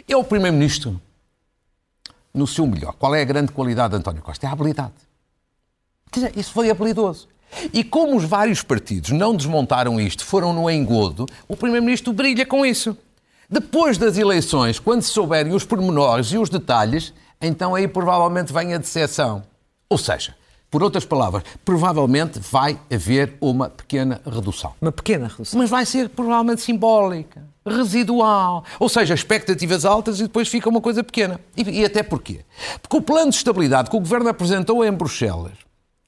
é 0.08 0.16
o 0.16 0.24
Primeiro-Ministro 0.24 1.00
no 2.32 2.46
seu 2.46 2.66
melhor. 2.66 2.94
Qual 2.98 3.14
é 3.14 3.20
a 3.20 3.24
grande 3.24 3.52
qualidade 3.52 3.90
de 3.90 3.96
António 3.96 4.22
Costa? 4.22 4.46
É 4.46 4.48
a 4.48 4.52
habilidade. 4.52 4.94
Quer 6.10 6.20
dizer, 6.20 6.38
isso 6.38 6.52
foi 6.52 6.70
habilidoso. 6.70 7.28
E 7.72 7.84
como 7.84 8.16
os 8.16 8.24
vários 8.24 8.62
partidos 8.62 9.10
não 9.10 9.34
desmontaram 9.34 10.00
isto, 10.00 10.24
foram 10.24 10.52
no 10.52 10.70
engodo, 10.70 11.26
o 11.46 11.56
Primeiro-Ministro 11.56 12.12
brilha 12.12 12.44
com 12.44 12.64
isso. 12.64 12.96
Depois 13.48 13.96
das 13.98 14.18
eleições, 14.18 14.78
quando 14.78 15.02
se 15.02 15.10
souberem 15.10 15.52
os 15.54 15.64
pormenores 15.64 16.28
e 16.32 16.38
os 16.38 16.48
detalhes, 16.50 17.12
então 17.40 17.74
aí 17.74 17.86
provavelmente 17.86 18.52
vem 18.52 18.74
a 18.74 18.78
decepção. 18.78 19.42
Ou 19.88 19.96
seja, 19.98 20.34
por 20.70 20.82
outras 20.82 21.04
palavras, 21.04 21.44
provavelmente 21.64 22.40
vai 22.40 22.78
haver 22.92 23.34
uma 23.40 23.70
pequena 23.70 24.20
redução 24.26 24.72
Uma 24.80 24.90
pequena 24.90 25.28
redução. 25.28 25.58
mas 25.60 25.70
vai 25.70 25.86
ser 25.86 26.08
provavelmente 26.08 26.60
simbólica, 26.60 27.44
residual. 27.64 28.64
Ou 28.80 28.88
seja, 28.88 29.14
expectativas 29.14 29.84
altas 29.84 30.18
e 30.18 30.24
depois 30.24 30.48
fica 30.48 30.68
uma 30.68 30.80
coisa 30.80 31.04
pequena. 31.04 31.40
E, 31.56 31.62
e 31.80 31.84
até 31.84 32.02
porquê? 32.02 32.40
Porque 32.82 32.96
o 32.96 33.00
plano 33.00 33.30
de 33.30 33.36
estabilidade 33.36 33.88
que 33.90 33.96
o 33.96 34.00
Governo 34.00 34.28
apresentou 34.28 34.84
em 34.84 34.90
Bruxelas 34.90 35.52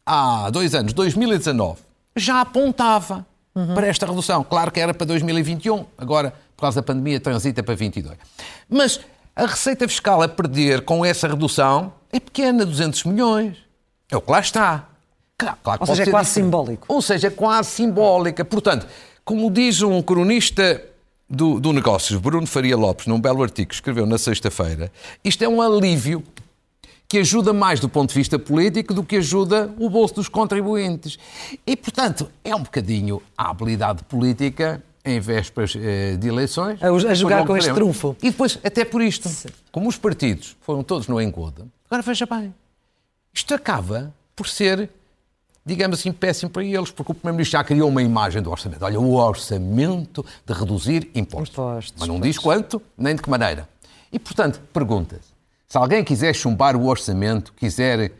há 0.05 0.51
dois 0.51 0.74
anos, 0.74 0.92
2019, 0.92 1.81
já 2.16 2.40
apontava 2.40 3.24
para 3.74 3.87
esta 3.87 4.07
redução. 4.07 4.44
Claro 4.44 4.70
que 4.70 4.79
era 4.81 4.92
para 4.94 5.07
2021, 5.07 5.85
agora, 5.96 6.33
por 6.58 6.62
causa 6.62 6.80
da 6.80 6.82
pandemia, 6.82 7.20
transita 7.20 7.62
para 7.62 7.76
22. 7.76 8.18
Mas 8.68 8.98
a 9.36 9.46
receita 9.46 9.86
fiscal 9.86 10.20
a 10.20 10.28
perder 10.28 10.84
com 10.84 11.04
essa 11.04 11.28
redução 11.28 11.92
é 12.12 12.18
pequena, 12.18 12.66
200 12.66 13.04
milhões. 13.04 13.56
É 14.10 14.16
o 14.16 14.20
que 14.20 14.28
lá 14.28 14.40
está. 14.40 14.88
Claro, 15.38 15.56
claro 15.62 15.80
Ou 15.82 15.86
seja, 15.86 16.02
é 16.02 16.06
quase 16.10 16.30
diferente. 16.30 16.46
simbólico. 16.46 16.86
Ou 16.88 17.00
seja, 17.00 17.30
quase 17.30 17.70
simbólica. 17.70 18.44
Portanto, 18.44 18.88
como 19.24 19.48
diz 19.52 19.82
um 19.82 20.02
cronista 20.02 20.84
do, 21.30 21.60
do 21.60 21.72
Negócios, 21.72 22.20
Bruno 22.20 22.44
Faria 22.44 22.76
Lopes, 22.76 23.06
num 23.06 23.20
belo 23.20 23.40
artigo 23.44 23.68
que 23.68 23.74
escreveu 23.76 24.04
na 24.04 24.18
sexta-feira, 24.18 24.90
isto 25.22 25.44
é 25.44 25.48
um 25.48 25.62
alívio 25.62 26.24
que 27.06 27.18
ajuda 27.18 27.52
mais 27.52 27.78
do 27.78 27.88
ponto 27.88 28.08
de 28.08 28.16
vista 28.16 28.36
político 28.36 28.92
do 28.92 29.04
que 29.04 29.18
ajuda 29.18 29.72
o 29.78 29.88
bolso 29.88 30.16
dos 30.16 30.28
contribuintes. 30.28 31.20
E, 31.64 31.76
portanto, 31.76 32.28
é 32.42 32.52
um 32.52 32.64
bocadinho 32.64 33.22
a 33.36 33.48
habilidade 33.48 34.02
política 34.02 34.82
em 35.10 35.20
vésperas 35.20 35.74
eh, 35.76 36.16
de 36.16 36.28
eleições. 36.28 36.78
A- 36.82 37.14
jogar 37.14 37.46
com 37.46 37.56
este 37.56 37.72
trunfo. 37.72 38.16
E 38.22 38.30
depois, 38.30 38.58
até 38.62 38.84
por 38.84 39.00
isto, 39.02 39.28
como 39.72 39.88
os 39.88 39.96
partidos 39.96 40.56
foram 40.60 40.82
todos 40.82 41.08
no 41.08 41.20
engodo, 41.20 41.70
agora 41.90 42.02
veja 42.02 42.26
bem, 42.26 42.54
isto 43.32 43.54
acaba 43.54 44.12
por 44.36 44.46
ser, 44.48 44.88
digamos 45.64 45.98
assim, 46.00 46.12
péssimo 46.12 46.50
para 46.50 46.64
eles, 46.64 46.90
porque 46.90 47.12
o 47.12 47.14
Primeiro-Ministro 47.14 47.58
já 47.58 47.64
criou 47.64 47.88
uma 47.88 48.02
imagem 48.02 48.40
do 48.42 48.50
orçamento. 48.50 48.84
Olha, 48.84 49.00
o 49.00 49.14
orçamento 49.14 50.24
de 50.46 50.52
reduzir 50.52 51.10
impostos. 51.14 51.50
Impostos, 51.54 51.94
Mas 51.98 52.08
não 52.08 52.18
pois. 52.20 52.34
diz 52.34 52.38
quanto, 52.42 52.80
nem 52.96 53.14
de 53.14 53.22
que 53.22 53.30
maneira. 53.30 53.68
E, 54.12 54.18
portanto, 54.18 54.60
pergunta-se, 54.72 55.28
se 55.68 55.76
alguém 55.76 56.02
quiser 56.04 56.34
chumbar 56.34 56.74
o 56.76 56.86
orçamento, 56.86 57.52
quiser 57.54 58.12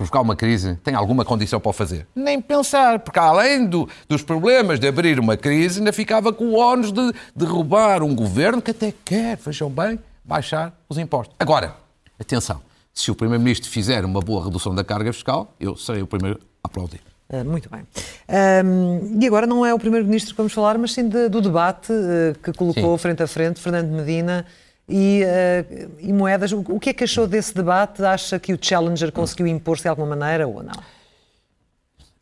provocar 0.00 0.22
uma 0.22 0.34
crise, 0.34 0.76
tem 0.82 0.94
alguma 0.94 1.26
condição 1.26 1.60
para 1.60 1.68
o 1.68 1.72
fazer? 1.74 2.06
Nem 2.16 2.40
pensar, 2.40 3.00
porque 3.00 3.18
além 3.18 3.66
do- 3.66 3.86
dos 4.08 4.22
problemas 4.22 4.80
de 4.80 4.88
abrir 4.88 5.20
uma 5.20 5.36
crise, 5.36 5.78
ainda 5.78 5.92
ficava 5.92 6.32
com 6.32 6.46
o 6.46 6.54
ónus 6.56 6.90
de 6.90 7.12
derrubar 7.36 8.02
um 8.02 8.14
governo 8.14 8.62
que 8.62 8.70
até 8.70 8.94
quer, 9.04 9.36
vejam 9.36 9.68
bem, 9.68 9.98
baixar 10.24 10.72
os 10.88 10.96
impostos. 10.96 11.36
Agora, 11.38 11.74
atenção, 12.18 12.62
se 12.94 13.10
o 13.10 13.14
Primeiro-Ministro 13.14 13.68
fizer 13.68 14.02
uma 14.06 14.20
boa 14.22 14.42
redução 14.42 14.74
da 14.74 14.82
carga 14.82 15.12
fiscal, 15.12 15.54
eu 15.60 15.76
serei 15.76 16.00
o 16.00 16.06
primeiro 16.06 16.40
a 16.64 16.68
aplaudir. 16.68 17.00
Ah, 17.30 17.44
muito 17.44 17.68
bem. 17.70 17.82
Ahm, 18.26 19.20
e 19.20 19.26
agora 19.26 19.46
não 19.46 19.66
é 19.66 19.74
o 19.74 19.78
Primeiro-Ministro 19.78 20.32
que 20.32 20.36
vamos 20.38 20.54
falar, 20.54 20.78
mas 20.78 20.92
sim 20.94 21.06
de- 21.10 21.28
do 21.28 21.42
debate 21.42 21.92
eh, 21.92 22.34
que 22.42 22.54
colocou 22.54 22.96
Sim. 22.96 23.02
frente 23.02 23.22
a 23.22 23.26
frente 23.26 23.60
Fernando 23.60 23.90
Medina 23.90 24.46
e, 24.90 25.22
eh, 25.22 25.88
e 26.00 26.12
Moedas. 26.12 26.52
O, 26.52 26.60
o 26.60 26.80
que 26.80 26.90
é 26.90 26.92
que 26.92 27.04
achou 27.04 27.26
desse 27.26 27.54
debate? 27.54 28.02
Acha 28.02 28.38
que 28.38 28.52
o 28.52 28.58
Challenger 28.60 29.12
conseguiu 29.12 29.46
impor-se 29.46 29.84
de 29.84 29.88
alguma 29.88 30.16
maneira 30.16 30.46
ou 30.46 30.62
não? 30.62 30.82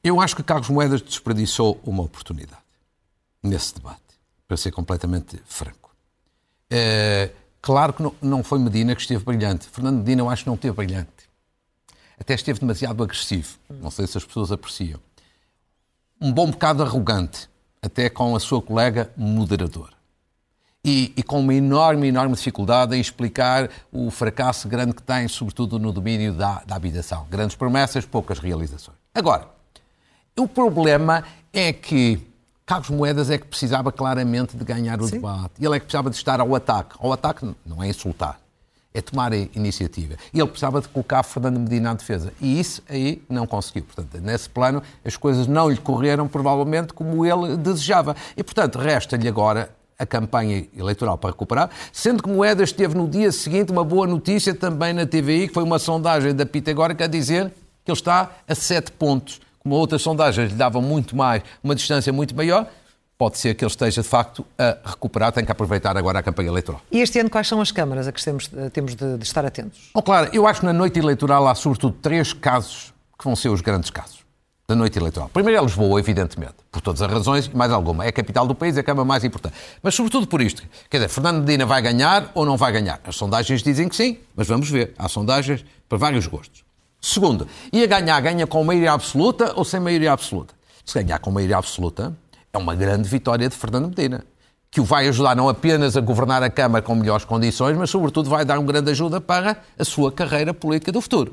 Eu 0.05 0.21
acho 0.21 0.37
que 0.37 0.43
Carlos 0.43 0.69
Moedas 0.69 1.01
desperdiçou 1.01 1.81
uma 1.85 2.03
oportunidade 2.03 2.63
nesse 3.43 3.75
debate, 3.75 4.01
para 4.47 4.57
ser 4.57 4.71
completamente 4.71 5.41
franco. 5.45 5.95
É, 6.71 7.31
claro 7.61 7.93
que 7.93 8.03
não, 8.03 8.15
não 8.21 8.45
foi 8.45 8.59
Medina 8.59 8.95
que 8.95 9.01
esteve 9.01 9.25
brilhante. 9.25 9.67
Fernando 9.67 9.99
Medina 9.99 10.23
eu 10.23 10.31
acho 10.31 10.45
que 10.45 10.49
não 10.49 10.55
esteve 10.55 10.77
brilhante. 10.77 11.29
Até 12.19 12.35
esteve 12.35 12.61
demasiado 12.61 13.03
agressivo. 13.03 13.59
Não 13.69 13.91
sei 13.91 14.07
se 14.07 14.19
as 14.19 14.25
pessoas 14.25 14.53
apreciam. 14.53 15.01
Um 16.21 16.33
bom 16.33 16.51
bocado 16.51 16.83
arrogante, 16.83 17.49
até 17.81 18.11
com 18.11 18.35
a 18.35 18.41
sua 18.41 18.61
colega 18.61 19.11
moderadora. 19.17 19.98
E, 20.85 21.13
e 21.17 21.23
com 21.23 21.41
uma 21.41 21.53
enorme, 21.53 22.09
enorme 22.09 22.35
dificuldade 22.35 22.95
em 22.95 23.01
explicar 23.01 23.69
o 23.93 24.11
fracasso 24.11 24.69
grande 24.69 24.95
que 24.95 25.03
tem, 25.03 25.27
sobretudo 25.27 25.79
no 25.79 25.93
domínio 25.93 26.33
da, 26.33 26.63
da 26.65 26.77
habitação. 26.77 27.27
Grandes 27.29 27.57
promessas, 27.57 28.07
poucas 28.07 28.39
realizações. 28.39 28.97
Agora, 29.15 29.49
o 30.39 30.47
problema 30.47 31.25
é 31.53 31.73
que 31.73 32.21
Carlos 32.69 32.91
Moedas 32.91 33.31
é 33.31 33.39
que 33.39 33.47
precisava 33.47 33.91
claramente 33.91 34.55
de 34.55 34.63
ganhar 34.63 35.01
o 35.01 35.07
Sim. 35.07 35.13
debate. 35.13 35.55
Ele 35.59 35.75
é 35.75 35.81
que 35.81 35.87
precisava 35.87 36.11
de 36.11 36.17
estar 36.17 36.39
ao 36.39 36.55
ataque. 36.55 36.97
Ao 36.99 37.11
ataque 37.13 37.51
não 37.65 37.83
é 37.83 37.89
insultar, 37.89 38.39
é 38.93 39.01
tomar 39.01 39.33
a 39.33 39.37
iniciativa. 39.37 40.17
E 40.35 40.39
ele 40.39 40.49
precisava 40.49 40.81
de 40.81 40.89
colocar 40.89 41.23
Fernando 41.23 41.59
Medina 41.59 41.93
à 41.93 41.95
defesa. 41.95 42.31
E 42.41 42.61
isso 42.61 42.83
aí 42.87 43.23
não 43.29 43.47
conseguiu. 43.47 43.85
Portanto, 43.85 44.23
nesse 44.23 44.51
plano, 44.51 44.83
as 45.03 45.17
coisas 45.17 45.47
não 45.47 45.71
lhe 45.71 45.79
correram 45.79 46.29
provavelmente 46.29 46.93
como 46.93 47.25
ele 47.25 47.57
desejava. 47.57 48.15
E, 48.37 48.45
portanto, 48.45 48.79
resta-lhe 48.79 49.27
agora 49.27 49.71
a 49.99 50.07
campanha 50.07 50.67
eleitoral 50.77 51.19
para 51.19 51.31
recuperar, 51.31 51.71
sendo 51.93 52.23
que 52.23 52.29
Moedas 52.29 52.71
teve 52.71 52.95
no 52.95 53.09
dia 53.09 53.33
seguinte 53.33 53.73
uma 53.73 53.83
boa 53.83 54.07
notícia 54.07 54.55
também 54.55 54.93
na 54.93 55.05
TVI, 55.05 55.49
que 55.49 55.55
foi 55.55 55.65
uma 55.65 55.79
sondagem 55.79 56.35
da 56.35 56.47
Pitagórica 56.47 57.05
a 57.05 57.09
dizer 57.09 57.53
que 57.85 57.91
ele 57.91 57.99
está 57.99 58.31
a 58.47 58.55
sete 58.55 58.93
pontos. 58.93 59.41
Como 59.59 59.75
outras 59.75 60.01
sondagens 60.01 60.53
lhe 60.53 60.57
davam 60.57 60.81
muito 60.81 61.17
mais, 61.17 61.43
uma 61.63 61.75
distância 61.75 62.13
muito 62.13 62.35
maior, 62.35 62.69
pode 63.19 63.39
ser 63.39 63.55
que 63.55 63.65
ele 63.65 63.71
esteja 63.71 64.01
de 64.01 64.09
facto 64.09 64.47
a 64.57 64.79
recuperar, 64.91 65.33
tem 65.33 65.45
que 65.45 65.51
aproveitar 65.51 65.97
agora 65.97 66.21
a 66.21 66.23
campanha 66.23 66.49
eleitoral. 66.49 66.81
E 66.93 67.01
este 67.01 67.19
ano 67.19 67.29
quais 67.29 67.49
são 67.49 67.61
as 67.61 67.73
câmaras 67.73 68.07
a 68.07 68.13
que 68.13 68.25
temos, 68.25 68.49
eh, 68.57 68.71
temos 68.71 68.95
de, 68.95 69.19
de 69.19 69.25
estar 69.25 69.45
atentos? 69.45 69.91
Oh, 69.93 70.01
claro, 70.01 70.31
eu 70.33 70.47
acho 70.47 70.61
que 70.61 70.67
na 70.67 70.73
noite 70.73 71.01
eleitoral 71.01 71.49
há 71.49 71.55
sobretudo 71.57 71.97
três 72.01 72.33
casos 72.33 72.95
que 73.19 73.25
vão 73.25 73.35
ser 73.35 73.49
os 73.49 73.61
grandes 73.61 73.91
casos 73.91 74.28
da 74.69 74.77
noite 74.77 74.99
eleitoral. 74.99 75.31
Primeiro 75.33 75.59
é 75.59 75.65
Lisboa, 75.65 75.99
evidentemente, 75.99 76.57
por 76.71 76.83
todas 76.83 77.01
as 77.01 77.11
razões 77.11 77.49
mais 77.49 77.73
alguma. 77.73 78.05
É 78.05 78.09
a 78.09 78.13
capital 78.13 78.47
do 78.47 78.55
país, 78.55 78.77
é 78.77 78.81
a 78.81 78.83
Câmara 78.83 79.03
mais 79.03 79.25
importante. 79.25 79.55
Mas 79.83 79.95
sobretudo 79.95 80.27
por 80.27 80.43
isto. 80.43 80.63
Quer 80.91 80.99
dizer, 80.99 81.09
Fernando 81.09 81.39
Medina 81.39 81.65
vai 81.65 81.81
ganhar 81.81 82.31
ou 82.35 82.45
não 82.45 82.55
vai 82.55 82.71
ganhar? 82.71 83.01
As 83.03 83.17
sondagens 83.17 83.63
dizem 83.63 83.89
que 83.89 83.97
sim, 83.97 84.19
mas 84.37 84.47
vamos 84.47 84.69
ver. 84.69 84.93
Há 84.99 85.09
sondagens 85.09 85.65
para 85.89 85.97
vários 85.97 86.27
gostos. 86.27 86.65
Segundo, 87.01 87.49
ia 87.73 87.87
ganhar, 87.87 88.21
ganha 88.21 88.47
com 88.47 88.63
maioria 88.63 88.93
absoluta 88.93 89.55
ou 89.57 89.65
sem 89.65 89.81
maioria 89.81 90.13
absoluta? 90.13 90.53
Se 90.85 91.03
ganhar 91.03 91.19
com 91.19 91.31
maioria 91.31 91.57
absoluta, 91.57 92.15
é 92.53 92.59
uma 92.59 92.75
grande 92.75 93.09
vitória 93.09 93.49
de 93.49 93.57
Fernando 93.57 93.89
Medina, 93.89 94.23
que 94.71 94.83
o 94.83 94.85
vai 94.85 95.09
ajudar 95.09 95.35
não 95.35 95.49
apenas 95.49 95.97
a 95.97 96.01
governar 96.03 96.43
a 96.43 96.51
Câmara 96.51 96.83
com 96.83 96.95
melhores 96.95 97.25
condições, 97.25 97.75
mas 97.75 97.89
sobretudo 97.89 98.29
vai 98.29 98.45
dar 98.45 98.59
uma 98.59 98.71
grande 98.71 98.91
ajuda 98.91 99.19
para 99.19 99.63
a 99.79 99.85
sua 99.85 100.13
carreira 100.13 100.53
política 100.53 100.93
do 100.93 101.01
futuro. 101.01 101.33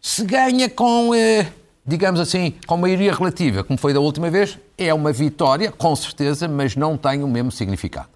Se 0.00 0.24
ganha 0.24 0.70
com, 0.70 1.14
eh, 1.14 1.52
digamos 1.86 2.18
assim, 2.18 2.54
com 2.66 2.76
maioria 2.76 3.14
relativa, 3.14 3.62
como 3.62 3.78
foi 3.78 3.94
da 3.94 4.00
última 4.00 4.28
vez, 4.30 4.58
é 4.76 4.92
uma 4.92 5.12
vitória, 5.12 5.70
com 5.70 5.94
certeza, 5.94 6.48
mas 6.48 6.74
não 6.74 6.96
tem 6.96 7.22
o 7.22 7.28
mesmo 7.28 7.52
significado. 7.52 8.08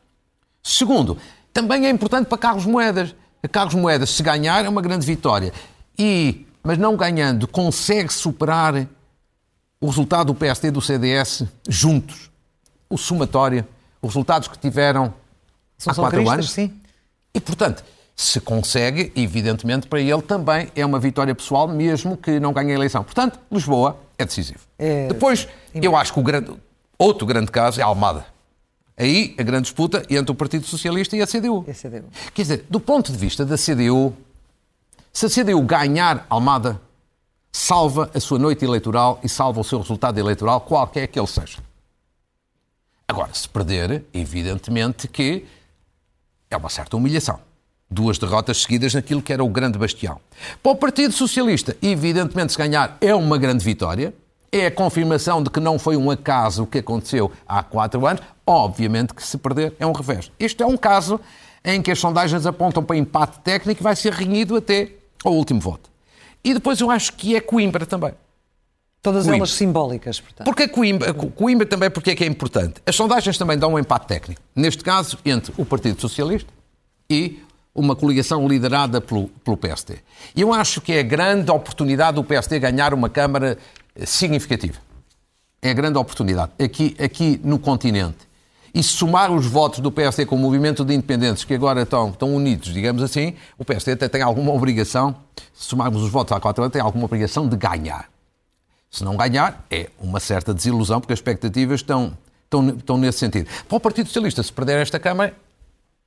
Segundo, 0.62 1.16
também 1.52 1.86
é 1.86 1.90
importante 1.90 2.26
para 2.26 2.36
Carlos 2.36 2.66
Moedas. 2.66 3.14
Carlos 3.52 3.74
Moedas, 3.74 4.10
se 4.10 4.22
ganhar, 4.22 4.64
é 4.64 4.68
uma 4.68 4.82
grande 4.82 5.06
vitória. 5.06 5.52
E, 5.98 6.46
mas 6.62 6.78
não 6.78 6.96
ganhando, 6.96 7.46
consegue 7.46 8.12
superar 8.12 8.86
o 9.80 9.86
resultado 9.86 10.26
do 10.26 10.34
PSD 10.34 10.68
e 10.68 10.70
do 10.70 10.80
CDS 10.80 11.44
juntos. 11.68 12.30
O 12.88 12.98
somatório, 12.98 13.66
os 14.02 14.08
resultados 14.08 14.48
que 14.48 14.58
tiveram 14.58 15.14
São 15.78 15.92
há 15.92 15.94
quatro 15.94 16.18
socorristas, 16.18 16.32
anos. 16.32 16.50
sim. 16.50 16.80
E, 17.32 17.40
portanto, 17.40 17.84
se 18.20 18.38
consegue, 18.38 19.10
evidentemente, 19.16 19.86
para 19.86 19.98
ele 19.98 20.20
também 20.20 20.70
é 20.76 20.84
uma 20.84 20.98
vitória 20.98 21.34
pessoal, 21.34 21.66
mesmo 21.66 22.18
que 22.18 22.38
não 22.38 22.52
ganhe 22.52 22.70
a 22.70 22.74
eleição. 22.74 23.02
Portanto, 23.02 23.40
Lisboa 23.50 23.98
é 24.18 24.26
decisivo. 24.26 24.60
É- 24.78 25.08
Depois, 25.08 25.48
eu 25.72 25.96
acho 25.96 26.12
que 26.12 26.20
o 26.20 26.22
grande, 26.22 26.52
outro 26.98 27.26
grande 27.26 27.50
caso 27.50 27.80
é 27.80 27.82
Almada. 27.82 28.26
Aí, 28.94 29.34
a 29.38 29.42
grande 29.42 29.62
disputa 29.62 30.02
entre 30.10 30.30
o 30.30 30.34
Partido 30.34 30.66
Socialista 30.66 31.16
e 31.16 31.22
a 31.22 31.26
CDU. 31.26 31.64
E 31.66 31.70
a 31.70 31.74
CDU. 31.74 32.04
Quer 32.34 32.42
dizer, 32.42 32.66
do 32.68 32.78
ponto 32.78 33.10
de 33.10 33.16
vista 33.16 33.46
da 33.46 33.56
CDU, 33.56 34.12
se 35.10 35.24
a 35.24 35.30
CDU 35.30 35.62
ganhar 35.62 36.26
Almada, 36.28 36.78
salva 37.50 38.10
a 38.14 38.20
sua 38.20 38.38
noite 38.38 38.62
eleitoral 38.66 39.18
e 39.24 39.30
salva 39.30 39.60
o 39.60 39.64
seu 39.64 39.78
resultado 39.80 40.18
eleitoral, 40.18 40.60
qualquer 40.60 41.06
que 41.06 41.18
ele 41.18 41.26
seja. 41.26 41.56
Agora, 43.08 43.32
se 43.32 43.48
perder, 43.48 44.04
evidentemente 44.12 45.08
que 45.08 45.46
é 46.50 46.56
uma 46.58 46.68
certa 46.68 46.98
humilhação. 46.98 47.40
Duas 47.90 48.18
derrotas 48.18 48.62
seguidas 48.62 48.94
naquilo 48.94 49.20
que 49.20 49.32
era 49.32 49.42
o 49.42 49.48
grande 49.48 49.76
bastião. 49.76 50.20
Para 50.62 50.72
o 50.72 50.76
Partido 50.76 51.12
Socialista, 51.12 51.76
evidentemente, 51.82 52.52
se 52.52 52.58
ganhar 52.58 52.96
é 53.00 53.12
uma 53.14 53.36
grande 53.36 53.64
vitória. 53.64 54.14
É 54.52 54.66
a 54.66 54.70
confirmação 54.70 55.42
de 55.42 55.50
que 55.50 55.58
não 55.60 55.78
foi 55.78 55.96
um 55.96 56.10
acaso 56.10 56.62
o 56.62 56.66
que 56.66 56.78
aconteceu 56.78 57.30
há 57.46 57.62
quatro 57.62 58.06
anos. 58.06 58.22
Obviamente 58.46 59.12
que 59.14 59.22
se 59.24 59.36
perder 59.38 59.74
é 59.78 59.86
um 59.86 59.92
revés. 59.92 60.30
Este 60.38 60.62
é 60.62 60.66
um 60.66 60.76
caso 60.76 61.20
em 61.64 61.82
que 61.82 61.90
as 61.90 61.98
sondagens 61.98 62.46
apontam 62.46 62.82
para 62.82 62.96
empate 62.96 63.40
técnico 63.40 63.80
e 63.80 63.84
vai 63.84 63.94
ser 63.96 64.12
renhido 64.12 64.56
até 64.56 64.92
ao 65.24 65.32
último 65.34 65.60
voto. 65.60 65.90
E 66.42 66.54
depois 66.54 66.80
eu 66.80 66.90
acho 66.90 67.12
que 67.14 67.34
é 67.36 67.40
Coimbra 67.40 67.84
também. 67.86 68.12
Todas 69.02 69.22
Coimbra. 69.24 69.38
elas 69.38 69.50
simbólicas, 69.52 70.20
portanto. 70.20 70.44
Porque 70.44 70.68
Coimbra, 70.68 71.12
Co- 71.14 71.28
Coimbra 71.30 71.66
também 71.66 71.90
porque 71.90 72.10
é 72.10 72.14
que 72.14 72.22
é 72.24 72.26
importante? 72.26 72.74
As 72.86 72.94
sondagens 72.96 73.36
também 73.38 73.58
dão 73.58 73.74
um 73.74 73.78
empate 73.78 74.06
técnico. 74.06 74.40
Neste 74.54 74.82
caso, 74.84 75.18
entre 75.24 75.52
o 75.56 75.64
Partido 75.64 76.00
Socialista 76.00 76.50
e 77.08 77.40
uma 77.74 77.94
coligação 77.94 78.46
liderada 78.46 79.00
pelo, 79.00 79.28
pelo 79.44 79.56
PSD. 79.56 79.98
Eu 80.36 80.52
acho 80.52 80.80
que 80.80 80.92
é 80.92 81.00
a 81.00 81.02
grande 81.02 81.50
oportunidade 81.50 82.16
do 82.16 82.24
PSD 82.24 82.58
ganhar 82.58 82.92
uma 82.92 83.08
Câmara 83.08 83.56
eh, 83.94 84.06
significativa. 84.06 84.78
É 85.62 85.70
a 85.70 85.74
grande 85.74 85.98
oportunidade. 85.98 86.52
Aqui, 86.58 86.96
aqui 86.98 87.40
no 87.44 87.58
continente. 87.58 88.30
E 88.72 88.82
se 88.82 88.90
somar 88.90 89.32
os 89.32 89.46
votos 89.46 89.80
do 89.80 89.90
PSD 89.90 90.26
com 90.26 90.36
o 90.36 90.38
movimento 90.38 90.84
de 90.84 90.94
independentes, 90.94 91.44
que 91.44 91.54
agora 91.54 91.82
estão, 91.82 92.10
estão 92.10 92.34
unidos, 92.34 92.72
digamos 92.72 93.02
assim, 93.02 93.34
o 93.58 93.64
PSD 93.64 93.92
até 93.92 94.08
tem 94.08 94.22
alguma 94.22 94.52
obrigação, 94.52 95.14
se 95.52 95.66
somarmos 95.66 96.02
os 96.02 96.10
votos 96.10 96.32
há 96.32 96.40
quatro 96.40 96.62
anos, 96.62 96.72
tem 96.72 96.80
alguma 96.80 97.04
obrigação 97.04 97.48
de 97.48 97.56
ganhar. 97.56 98.08
Se 98.88 99.04
não 99.04 99.16
ganhar, 99.16 99.64
é 99.70 99.88
uma 100.00 100.20
certa 100.20 100.54
desilusão, 100.54 101.00
porque 101.00 101.12
as 101.12 101.18
expectativas 101.18 101.80
estão, 101.80 102.16
estão, 102.44 102.68
estão 102.70 102.98
nesse 102.98 103.18
sentido. 103.18 103.48
Para 103.68 103.76
o 103.76 103.80
Partido 103.80 104.06
Socialista, 104.06 104.42
se 104.42 104.52
perder 104.52 104.78
esta 104.80 105.00
Câmara, 105.00 105.34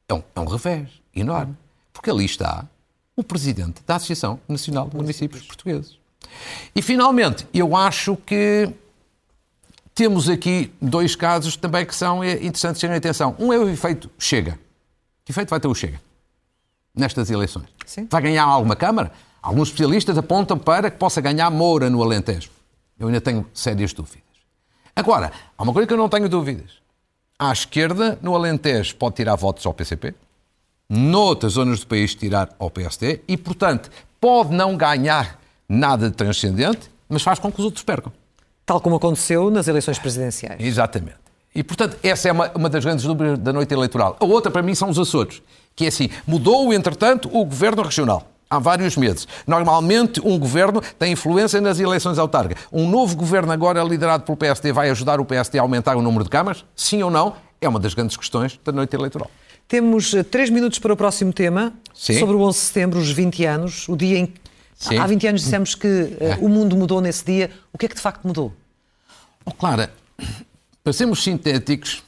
é 0.07 0.13
um, 0.13 0.23
é 0.35 0.39
um 0.39 0.45
revés 0.45 0.89
enorme, 1.15 1.55
porque 1.91 2.09
ali 2.09 2.25
está 2.25 2.67
o 3.15 3.23
Presidente 3.23 3.81
da 3.85 3.95
Associação 3.95 4.39
Nacional 4.47 4.89
de 4.89 4.95
Municípios 4.95 5.43
Portugueses. 5.43 5.97
E, 6.75 6.81
finalmente, 6.81 7.47
eu 7.53 7.75
acho 7.75 8.15
que 8.17 8.69
temos 9.93 10.27
aqui 10.27 10.73
dois 10.81 11.15
casos 11.15 11.55
também 11.55 11.85
que 11.85 11.93
são 11.93 12.23
interessantes 12.23 12.81
terem 12.81 12.95
atenção. 12.95 13.35
Um 13.37 13.53
é 13.53 13.57
o 13.57 13.69
efeito 13.69 14.09
Chega. 14.17 14.59
Que 15.23 15.31
efeito 15.31 15.49
vai 15.49 15.59
ter 15.59 15.67
o 15.67 15.75
Chega 15.75 16.01
nestas 16.95 17.29
eleições? 17.29 17.67
Sim. 17.85 18.07
Vai 18.09 18.21
ganhar 18.21 18.43
alguma 18.43 18.75
Câmara? 18.75 19.11
Alguns 19.41 19.67
especialistas 19.67 20.17
apontam 20.17 20.57
para 20.57 20.89
que 20.89 20.97
possa 20.97 21.19
ganhar 21.19 21.49
Moura 21.51 21.89
no 21.89 22.01
Alentejo. 22.01 22.49
Eu 22.97 23.07
ainda 23.07 23.19
tenho 23.19 23.45
sérias 23.53 23.93
dúvidas. 23.93 24.23
Agora, 24.95 25.31
há 25.57 25.63
uma 25.63 25.73
coisa 25.73 25.87
que 25.87 25.93
eu 25.93 25.97
não 25.97 26.07
tenho 26.07 26.29
dúvidas. 26.29 26.82
À 27.43 27.51
esquerda, 27.51 28.17
no 28.21 28.37
Alentejo, 28.37 28.95
pode 28.95 29.15
tirar 29.15 29.35
votos 29.35 29.65
ao 29.65 29.73
PCP, 29.73 30.15
noutras 30.89 31.51
zonas 31.51 31.81
do 31.81 31.87
país 31.87 32.15
tirar 32.15 32.47
ao 32.57 32.71
PSD 32.71 33.19
e, 33.27 33.35
portanto, 33.35 33.91
pode 34.17 34.53
não 34.53 34.77
ganhar 34.77 35.37
nada 35.67 36.09
de 36.09 36.15
transcendente, 36.15 36.89
mas 37.09 37.21
faz 37.21 37.39
com 37.39 37.51
que 37.51 37.59
os 37.59 37.65
outros 37.65 37.83
percam. 37.83 38.13
Tal 38.65 38.79
como 38.79 38.95
aconteceu 38.95 39.51
nas 39.51 39.67
eleições 39.67 39.99
presidenciais. 39.99 40.63
Exatamente. 40.63 41.17
E, 41.53 41.61
portanto, 41.61 41.97
essa 42.01 42.29
é 42.29 42.31
uma, 42.31 42.49
uma 42.55 42.69
das 42.69 42.81
grandes 42.81 43.03
dúvidas 43.03 43.37
da 43.37 43.51
noite 43.51 43.73
eleitoral. 43.73 44.15
A 44.21 44.23
outra, 44.23 44.49
para 44.49 44.61
mim, 44.61 44.73
são 44.73 44.89
os 44.89 44.97
Açores, 44.97 45.41
que 45.75 45.83
é 45.83 45.89
assim, 45.89 46.09
mudou, 46.25 46.73
entretanto, 46.73 47.27
o 47.27 47.43
governo 47.43 47.81
regional. 47.81 48.25
Há 48.53 48.59
vários 48.59 48.95
meses. 48.95 49.27
Normalmente, 49.47 50.21
um 50.23 50.37
governo 50.37 50.79
tem 50.99 51.13
influência 51.13 51.59
nas 51.59 51.79
eleições 51.79 52.19
autárquicas. 52.19 52.63
Um 52.71 52.87
novo 52.87 53.15
governo, 53.15 53.51
agora 53.51 53.81
liderado 53.83 54.23
pelo 54.25 54.37
PSD, 54.37 54.71
vai 54.71 54.91
ajudar 54.91 55.19
o 55.19 55.25
PSD 55.25 55.57
a 55.57 55.63
aumentar 55.63 55.97
o 55.97 56.03
número 56.03 56.23
de 56.23 56.29
câmaras? 56.29 56.63
Sim 56.75 57.01
ou 57.01 57.09
não? 57.09 57.33
É 57.59 57.67
uma 57.67 57.79
das 57.79 57.95
grandes 57.95 58.15
questões 58.15 58.59
da 58.63 58.71
noite 58.71 58.95
eleitoral. 58.95 59.31
Temos 59.67 60.13
eh, 60.13 60.21
três 60.21 60.51
minutos 60.51 60.77
para 60.77 60.93
o 60.93 60.95
próximo 60.95 61.33
tema, 61.33 61.73
Sim. 61.95 62.19
sobre 62.19 62.35
o 62.35 62.41
11 62.41 62.59
de 62.59 62.65
setembro, 62.65 62.99
os 62.99 63.09
20 63.09 63.43
anos, 63.43 63.89
o 63.89 63.97
dia 63.97 64.19
em 64.19 64.27
que. 64.27 64.39
Sim. 64.75 64.99
Há 64.99 65.07
20 65.07 65.27
anos 65.27 65.41
dissemos 65.41 65.73
que 65.73 65.87
eh, 66.19 66.37
o 66.39 66.47
mundo 66.47 66.77
mudou 66.77 67.01
nesse 67.01 67.25
dia. 67.25 67.49
O 67.73 67.77
que 67.79 67.87
é 67.87 67.89
que 67.89 67.95
de 67.95 68.01
facto 68.01 68.23
mudou? 68.23 68.53
Oh, 69.43 69.51
Clara, 69.51 69.91
para 70.83 70.93
sermos 70.93 71.23
sintéticos, 71.23 72.03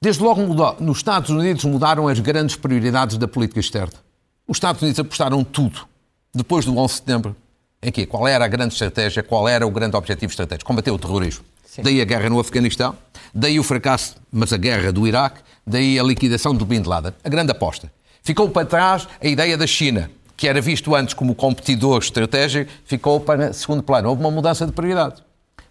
desde 0.00 0.22
logo 0.22 0.40
mudou, 0.42 0.76
nos 0.78 0.98
Estados 0.98 1.30
Unidos 1.30 1.64
mudaram 1.64 2.06
as 2.06 2.20
grandes 2.20 2.54
prioridades 2.54 3.18
da 3.18 3.26
política 3.26 3.58
externa. 3.58 4.05
Os 4.48 4.58
Estados 4.58 4.80
Unidos 4.80 5.00
apostaram 5.00 5.42
tudo, 5.42 5.88
depois 6.32 6.64
do 6.64 6.76
11 6.76 6.86
de 6.86 6.98
setembro, 7.00 7.36
em 7.82 7.90
quê? 7.90 8.06
Qual 8.06 8.28
era 8.28 8.44
a 8.44 8.48
grande 8.48 8.74
estratégia, 8.74 9.22
qual 9.22 9.48
era 9.48 9.66
o 9.66 9.70
grande 9.70 9.96
objetivo 9.96 10.30
estratégico? 10.30 10.66
Combater 10.66 10.92
o 10.92 10.98
terrorismo. 10.98 11.44
Daí 11.82 12.00
a 12.00 12.04
guerra 12.04 12.30
no 12.30 12.38
Afeganistão, 12.38 12.96
daí 13.34 13.58
o 13.58 13.62
fracasso, 13.64 14.16
mas 14.30 14.52
a 14.52 14.56
guerra 14.56 14.92
do 14.92 15.06
Iraque, 15.06 15.40
daí 15.66 15.98
a 15.98 16.02
liquidação 16.02 16.54
do 16.54 16.64
Bin 16.64 16.82
Laden. 16.82 17.12
A 17.24 17.28
grande 17.28 17.50
aposta. 17.50 17.92
Ficou 18.22 18.48
para 18.48 18.64
trás 18.64 19.08
a 19.20 19.26
ideia 19.26 19.56
da 19.58 19.66
China, 19.66 20.10
que 20.36 20.46
era 20.46 20.60
visto 20.60 20.94
antes 20.94 21.12
como 21.12 21.34
competidor 21.34 21.98
estratégico, 21.98 22.70
ficou 22.84 23.18
para 23.18 23.52
segundo 23.52 23.82
plano. 23.82 24.08
Houve 24.10 24.20
uma 24.22 24.30
mudança 24.30 24.64
de 24.64 24.72
prioridade. 24.72 25.22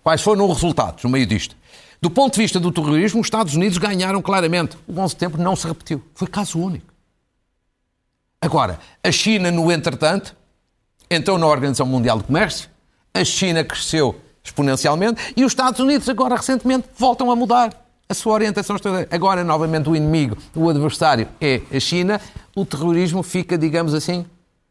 Quais 0.03 0.21
foram 0.21 0.49
os 0.49 0.53
resultados 0.53 1.03
no 1.03 1.09
meio 1.09 1.25
disto? 1.25 1.55
Do 2.01 2.09
ponto 2.09 2.35
de 2.35 2.41
vista 2.41 2.59
do 2.59 2.71
terrorismo, 2.71 3.21
os 3.21 3.27
Estados 3.27 3.55
Unidos 3.55 3.77
ganharam 3.77 4.21
claramente. 4.21 4.77
O 4.85 4.99
11 4.99 5.05
de 5.05 5.11
setembro 5.11 5.41
não 5.41 5.55
se 5.55 5.65
repetiu. 5.65 6.03
Foi 6.13 6.27
caso 6.27 6.59
único. 6.59 6.94
Agora, 8.45 8.79
a 9.03 9.11
China, 9.11 9.49
no 9.49 9.71
entretanto, 9.71 10.35
entrou 11.09 11.35
na 11.39 11.47
Organização 11.47 11.87
Mundial 11.87 12.19
do 12.19 12.25
Comércio, 12.25 12.69
a 13.11 13.23
China 13.23 13.63
cresceu 13.63 14.21
exponencialmente, 14.43 15.33
e 15.35 15.43
os 15.43 15.51
Estados 15.51 15.79
Unidos 15.79 16.07
agora 16.07 16.35
recentemente 16.35 16.87
voltam 16.95 17.31
a 17.31 17.35
mudar 17.35 17.73
a 18.07 18.13
sua 18.13 18.33
orientação 18.33 18.75
estratégica. 18.75 19.15
Agora, 19.15 19.43
novamente, 19.43 19.89
o 19.89 19.95
inimigo, 19.95 20.37
o 20.55 20.69
adversário 20.69 21.27
é 21.41 21.59
a 21.75 21.79
China, 21.79 22.21
o 22.55 22.63
terrorismo 22.63 23.23
fica, 23.23 23.57
digamos 23.57 23.95
assim, 23.95 24.23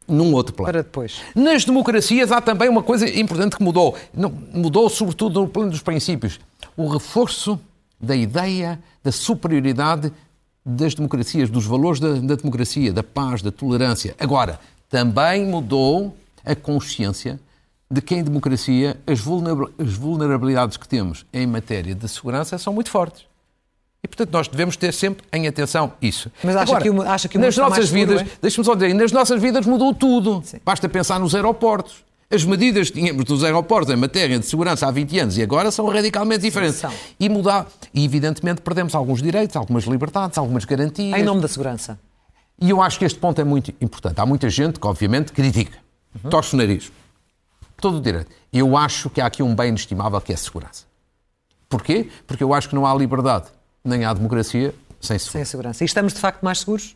num 0.07 0.33
outro 0.33 0.53
plano. 0.53 0.71
Para 0.71 0.81
depois. 0.81 1.19
Nas 1.35 1.65
democracias 1.65 2.31
há 2.31 2.39
também 2.39 2.69
uma 2.69 2.81
coisa 2.81 3.09
importante 3.09 3.57
que 3.57 3.63
mudou. 3.63 3.97
Não, 4.13 4.31
mudou 4.53 4.89
sobretudo 4.89 5.41
no 5.41 5.49
plano 5.49 5.71
dos 5.71 5.81
princípios. 5.81 6.39
O 6.77 6.87
reforço 6.87 7.59
da 7.99 8.15
ideia 8.15 8.79
da 9.03 9.11
superioridade 9.11 10.13
das 10.65 10.95
democracias, 10.95 11.49
dos 11.49 11.65
valores 11.65 11.99
da, 11.99 12.13
da 12.13 12.35
democracia, 12.35 12.91
da 12.91 13.03
paz, 13.03 13.41
da 13.41 13.51
tolerância. 13.51 14.15
Agora, 14.19 14.59
também 14.89 15.45
mudou 15.45 16.15
a 16.43 16.55
consciência 16.55 17.39
de 17.89 18.01
que 18.01 18.15
em 18.15 18.23
democracia 18.23 18.97
as 19.05 19.19
vulnerabilidades 19.19 20.77
que 20.77 20.87
temos 20.87 21.25
em 21.31 21.45
matéria 21.45 21.93
de 21.93 22.07
segurança 22.07 22.57
são 22.57 22.73
muito 22.73 22.89
fortes. 22.89 23.25
E, 24.03 24.07
portanto, 24.07 24.31
nós 24.31 24.47
devemos 24.47 24.77
ter 24.77 24.93
sempre 24.93 25.25
em 25.33 25.47
atenção 25.47 25.93
isso. 26.01 26.31
Mas 26.43 26.55
acha 26.55 26.71
Agora, 26.71 26.83
que, 26.83 26.89
o, 26.89 27.01
acha 27.01 27.27
que 27.27 27.37
o 27.37 27.41
nas 27.41 27.57
nossas 27.57 27.89
vidas, 27.89 28.21
é? 28.21 28.27
deixe-me 28.41 28.63
só 28.63 28.75
dizer, 28.75 28.93
nas 28.93 29.11
nossas 29.11 29.41
vidas 29.41 29.65
mudou 29.65 29.93
tudo. 29.93 30.41
Sim. 30.45 30.57
Basta 30.63 30.87
pensar 30.87 31.19
nos 31.19 31.33
aeroportos. 31.33 32.03
As 32.29 32.43
medidas 32.43 32.89
que 32.89 32.99
tínhamos 32.99 33.25
nos 33.25 33.43
aeroportos 33.43 33.93
em 33.93 33.97
matéria 33.97 34.39
de 34.39 34.45
segurança 34.45 34.87
há 34.87 34.91
20 34.91 35.19
anos 35.19 35.37
e 35.37 35.43
agora 35.43 35.69
são 35.69 35.87
radicalmente 35.87 36.41
diferentes. 36.41 36.77
São. 36.77 36.91
E 37.19 37.29
mudar. 37.29 37.67
E, 37.93 38.03
evidentemente, 38.03 38.61
perdemos 38.61 38.95
alguns 38.95 39.21
direitos, 39.21 39.55
algumas 39.55 39.83
liberdades, 39.85 40.37
algumas 40.37 40.65
garantias. 40.65 41.19
Em 41.19 41.23
nome 41.23 41.41
da 41.41 41.47
segurança. 41.47 41.99
E 42.59 42.69
eu 42.69 42.81
acho 42.81 42.97
que 42.97 43.05
este 43.05 43.19
ponto 43.19 43.39
é 43.39 43.43
muito 43.43 43.73
importante. 43.79 44.19
Há 44.19 44.25
muita 44.25 44.49
gente 44.49 44.79
que, 44.79 44.87
obviamente, 44.87 45.31
critica, 45.31 45.77
uhum. 46.23 46.29
torce 46.29 46.55
o 46.55 46.57
nariz. 46.57 46.91
Todo 47.77 47.97
o 47.97 48.01
direito. 48.01 48.31
Eu 48.51 48.75
acho 48.75 49.09
que 49.09 49.21
há 49.21 49.27
aqui 49.27 49.43
um 49.43 49.53
bem 49.53 49.69
inestimável 49.69 50.19
que 50.19 50.31
é 50.31 50.35
a 50.35 50.37
segurança. 50.37 50.85
Porquê? 51.69 52.09
Porque 52.25 52.43
eu 52.43 52.53
acho 52.53 52.69
que 52.69 52.75
não 52.75 52.85
há 52.85 52.95
liberdade 52.95 53.47
nem 53.85 54.03
há 54.03 54.13
democracia 54.13 54.73
sem 54.99 55.19
segurança. 55.19 55.31
Sem 55.31 55.45
segurança. 55.45 55.83
E 55.83 55.85
estamos, 55.85 56.13
de 56.13 56.19
facto, 56.19 56.41
mais 56.41 56.59
seguros? 56.59 56.95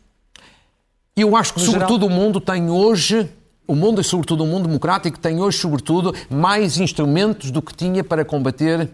Eu 1.16 1.36
acho 1.36 1.54
que, 1.54 1.60
no 1.60 1.66
sobretudo, 1.66 2.08
geral? 2.08 2.18
o 2.18 2.20
mundo 2.20 2.40
tem 2.40 2.68
hoje, 2.68 3.30
o 3.70 3.76
mundo, 3.76 4.02
sobretudo 4.02 4.42
o 4.42 4.46
mundo 4.46 4.66
democrático, 4.66 5.16
tem 5.16 5.40
hoje, 5.40 5.58
sobretudo, 5.58 6.12
mais 6.28 6.78
instrumentos 6.78 7.52
do 7.52 7.62
que 7.62 7.72
tinha 7.72 8.02
para 8.02 8.24
combater 8.24 8.90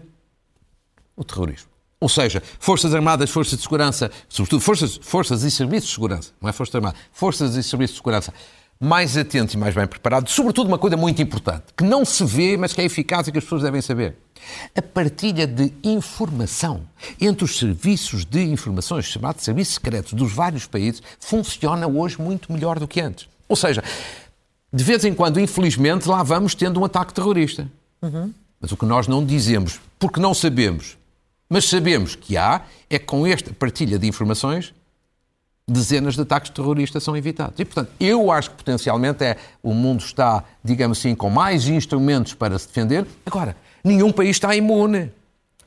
o 1.15 1.23
terrorismo. 1.23 1.69
Ou 1.99 2.07
seja, 2.07 2.43
Forças 2.59 2.93
Armadas, 2.93 3.31
Forças 3.31 3.57
de 3.57 3.63
Segurança, 3.63 4.11
sobretudo 4.29 4.61
forças, 4.61 4.99
forças 5.01 5.41
e 5.41 5.49
Serviços 5.49 5.89
de 5.89 5.95
Segurança, 5.95 6.31
não 6.39 6.47
é 6.47 6.53
Forças 6.53 6.75
Armadas, 6.75 6.99
Forças 7.11 7.55
e 7.55 7.63
Serviços 7.63 7.95
de 7.95 7.97
Segurança, 7.97 8.31
mais 8.79 9.17
atentos 9.17 9.55
e 9.55 9.57
mais 9.57 9.73
bem 9.73 9.87
preparados. 9.87 10.31
Sobretudo, 10.31 10.67
uma 10.67 10.77
coisa 10.77 10.95
muito 10.95 11.19
importante, 11.23 11.63
que 11.75 11.83
não 11.83 12.05
se 12.05 12.23
vê, 12.23 12.55
mas 12.55 12.71
que 12.71 12.79
é 12.79 12.83
eficaz 12.83 13.27
e 13.27 13.31
que 13.31 13.39
as 13.39 13.43
pessoas 13.43 13.63
devem 13.63 13.81
saber 13.81 14.15
a 14.75 14.81
partilha 14.83 15.47
de 15.47 15.73
informação 15.83 16.81
entre 17.19 17.43
os 17.43 17.57
serviços 17.57 18.23
de 18.23 18.43
informações, 18.43 19.05
chamados 19.05 19.43
serviços 19.43 19.73
secretos 19.73 20.13
dos 20.13 20.31
vários 20.31 20.67
países, 20.67 21.01
funciona 21.19 21.87
hoje 21.87 22.21
muito 22.21 22.53
melhor 22.53 22.77
do 22.77 22.87
que 22.87 23.01
antes. 23.01 23.27
Ou 23.49 23.55
seja, 23.55 23.83
de 24.71 24.83
vez 24.83 25.05
em 25.05 25.13
quando, 25.13 25.39
infelizmente, 25.39 26.07
lá 26.07 26.23
vamos 26.23 26.53
tendo 26.53 26.79
um 26.79 26.85
ataque 26.85 27.13
terrorista. 27.13 27.69
Uhum. 28.01 28.33
Mas 28.59 28.71
o 28.71 28.77
que 28.77 28.85
nós 28.85 29.07
não 29.07 29.23
dizemos, 29.23 29.79
porque 29.99 30.19
não 30.19 30.33
sabemos, 30.33 30.97
mas 31.49 31.65
sabemos 31.65 32.15
que 32.15 32.35
há, 32.37 32.61
é 32.89 32.99
que 32.99 33.05
com 33.05 33.25
esta 33.25 33.53
partilha 33.53 33.97
de 33.97 34.07
informações 34.07 34.73
dezenas 35.69 36.15
de 36.15 36.21
ataques 36.21 36.49
terroristas 36.49 37.03
são 37.03 37.15
evitados. 37.15 37.59
E, 37.59 37.65
portanto, 37.65 37.91
eu 37.99 38.31
acho 38.31 38.51
que 38.51 38.57
potencialmente 38.57 39.23
é, 39.23 39.37
o 39.61 39.73
mundo 39.73 39.99
está, 39.99 40.43
digamos 40.63 40.99
assim, 40.99 41.13
com 41.13 41.29
mais 41.29 41.67
instrumentos 41.67 42.33
para 42.33 42.57
se 42.57 42.67
defender. 42.67 43.05
Agora, 43.25 43.55
nenhum 43.83 44.11
país 44.11 44.31
está 44.31 44.55
imune. 44.55 45.11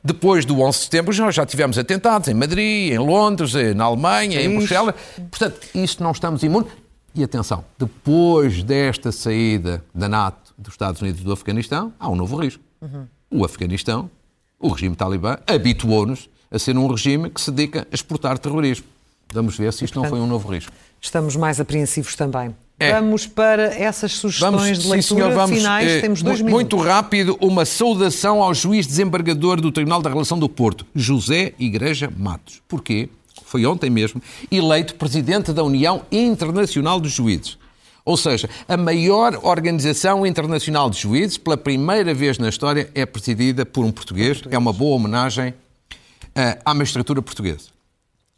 Depois 0.03 0.47
do 0.47 0.63
11 0.63 0.79
de 0.79 0.85
setembro, 0.85 1.17
nós 1.19 1.35
já 1.35 1.45
tivemos 1.45 1.77
atentados 1.77 2.29
em 2.29 2.35
Madrid, 2.35 2.93
em 2.93 2.99
Londres, 2.99 3.53
na 3.77 3.85
Alemanha, 3.85 4.41
em 4.41 4.57
Bruxelas. 4.57 4.95
Portanto, 5.31 5.61
isso 5.75 6.03
não 6.03 6.13
estamos 6.13 6.43
imunes. 6.43 6.73
E 7.15 7.25
atenção, 7.25 7.65
depois 7.79 8.63
desta 8.63 9.11
saída 9.11 9.85
da 9.95 10.09
NATO 10.09 10.55
dos 10.57 10.75
Estados 10.75 11.03
Unidos 11.03 11.23
do 11.23 11.33
Afeganistão, 11.33 11.93
há 11.99 12.09
um 12.09 12.15
novo 12.15 12.37
risco. 12.37 12.63
Uhum. 12.81 13.07
O 13.31 13.45
Afeganistão, 13.45 14.11
o 14.59 14.69
regime 14.69 14.95
talibã, 14.95 15.39
habituou-nos 15.47 16.29
a 16.51 16.59
ser 16.59 16.77
um 16.77 16.87
regime 16.87 17.31
que 17.31 17.41
se 17.41 17.51
dedica 17.51 17.87
a 17.91 17.95
exportar 17.95 18.39
terrorismo. 18.39 18.87
Vamos 19.33 19.57
ver 19.57 19.73
se 19.73 19.85
isto 19.85 19.93
e, 19.93 19.95
portanto, 19.95 20.11
não 20.13 20.19
foi 20.19 20.21
um 20.21 20.29
novo 20.29 20.53
risco. 20.53 20.73
Estamos 21.01 21.37
mais 21.37 21.61
apreensivos 21.61 22.15
também. 22.17 22.55
É. 22.79 22.93
Vamos 22.95 23.27
para 23.27 23.75
essas 23.75 24.13
sugestões 24.13 24.53
vamos, 24.53 24.79
de 24.79 24.89
leitura 24.89 25.03
sim, 25.03 25.15
senhor, 25.15 25.33
vamos, 25.35 25.59
finais. 25.59 25.89
É, 25.89 26.01
Temos 26.01 26.23
dois 26.23 26.41
muito 26.41 26.47
minutos. 26.47 26.79
Muito 26.79 26.89
rápido, 26.89 27.39
uma 27.41 27.67
saudação 27.67 28.43
ao 28.43 28.55
juiz 28.55 28.87
desembargador 28.87 29.61
do 29.61 29.71
Tribunal 29.71 30.01
da 30.01 30.09
Relação 30.09 30.39
do 30.39 30.49
Porto, 30.49 30.87
José 30.95 31.53
Igreja 31.59 32.11
Matos. 32.17 32.63
Porquê? 32.67 33.11
Foi 33.45 33.65
ontem 33.67 33.91
mesmo, 33.91 34.23
eleito 34.51 34.95
presidente 34.95 35.53
da 35.53 35.63
União 35.63 36.03
Internacional 36.11 37.01
dos 37.01 37.13
Juízes. 37.13 37.59
Ou 38.05 38.17
seja, 38.17 38.49
a 38.67 38.77
maior 38.77 39.39
organização 39.43 40.27
internacional 40.27 40.89
de 40.89 40.99
juízes, 40.99 41.37
pela 41.37 41.57
primeira 41.57 42.15
vez 42.15 42.39
na 42.39 42.49
história, 42.49 42.91
é 42.95 43.05
presidida 43.05 43.67
por 43.67 43.85
um 43.85 43.93
português. 43.93 44.43
É 44.51 44.57
uma 44.57 44.73
boa 44.73 44.97
homenagem 44.97 45.51
uh, 45.51 46.61
à 46.65 46.75
magistratura 46.75 47.21
portuguesa. 47.21 47.69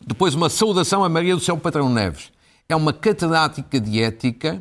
Depois, 0.04 0.34
uma 0.34 0.50
saudação 0.50 1.04
a 1.04 1.08
Maria 1.08 1.34
do 1.34 1.40
Céu 1.40 1.56
Patrão 1.56 1.88
Neves 1.88 2.32
é 2.68 2.74
uma 2.74 2.92
catedrática 2.92 3.80
de 3.80 4.02
ética 4.02 4.60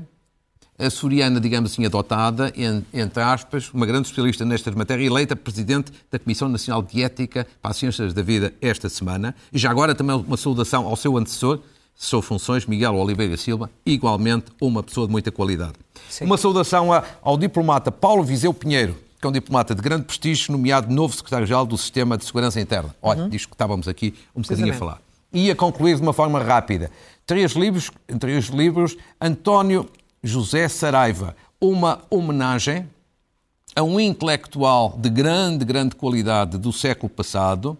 açoriana, 0.81 1.39
digamos 1.39 1.71
assim, 1.71 1.85
adotada, 1.85 2.51
entre 2.93 3.23
aspas, 3.23 3.71
uma 3.73 3.85
grande 3.85 4.07
especialista 4.07 4.43
nestas 4.43 4.73
matérias, 4.75 5.07
eleita 5.07 5.35
presidente 5.35 5.91
da 6.09 6.17
Comissão 6.17 6.49
Nacional 6.49 6.81
de 6.81 7.03
Ética 7.03 7.47
para 7.61 7.71
as 7.71 7.77
Ciências 7.77 8.13
da 8.13 8.21
Vida 8.21 8.53
esta 8.61 8.89
semana. 8.89 9.35
E 9.53 9.57
já 9.57 9.69
agora 9.69 9.93
também 9.93 10.15
uma 10.15 10.37
saudação 10.37 10.87
ao 10.87 10.95
seu 10.95 11.17
antecessor, 11.17 11.59
sob 11.95 12.25
funções, 12.25 12.65
Miguel 12.65 12.95
Oliveira 12.95 13.37
Silva, 13.37 13.69
igualmente 13.85 14.45
uma 14.59 14.81
pessoa 14.81 15.05
de 15.05 15.11
muita 15.11 15.31
qualidade. 15.31 15.73
Sim. 16.09 16.25
Uma 16.25 16.37
saudação 16.37 16.89
ao 17.21 17.37
diplomata 17.37 17.91
Paulo 17.91 18.23
Viseu 18.23 18.53
Pinheiro, 18.53 18.97
que 19.19 19.27
é 19.27 19.29
um 19.29 19.31
diplomata 19.33 19.75
de 19.75 19.81
grande 19.81 20.05
prestígio, 20.05 20.51
nomeado 20.51 20.91
novo 20.91 21.15
secretário-geral 21.15 21.65
do 21.65 21.77
Sistema 21.77 22.17
de 22.17 22.25
Segurança 22.25 22.59
Interna. 22.59 22.95
Olha, 23.01 23.23
uhum. 23.23 23.29
disto 23.29 23.49
que 23.49 23.53
estávamos 23.53 23.87
aqui 23.87 24.15
um 24.35 24.41
bocadinho 24.41 24.73
a 24.73 24.75
falar. 24.75 25.01
E 25.31 25.51
a 25.51 25.55
concluir 25.55 25.95
de 25.95 26.01
uma 26.01 26.11
forma 26.11 26.41
rápida 26.43 26.91
três 27.25 27.53
livros, 27.53 27.91
os 28.09 28.47
livros, 28.47 28.97
António 29.21 29.87
José 30.23 30.67
Saraiva, 30.67 31.35
uma 31.59 32.01
homenagem 32.09 32.87
a 33.75 33.81
um 33.81 33.99
intelectual 33.99 34.95
de 34.97 35.09
grande, 35.09 35.65
grande 35.65 35.95
qualidade 35.95 36.57
do 36.59 36.71
século 36.71 37.09
passado. 37.09 37.75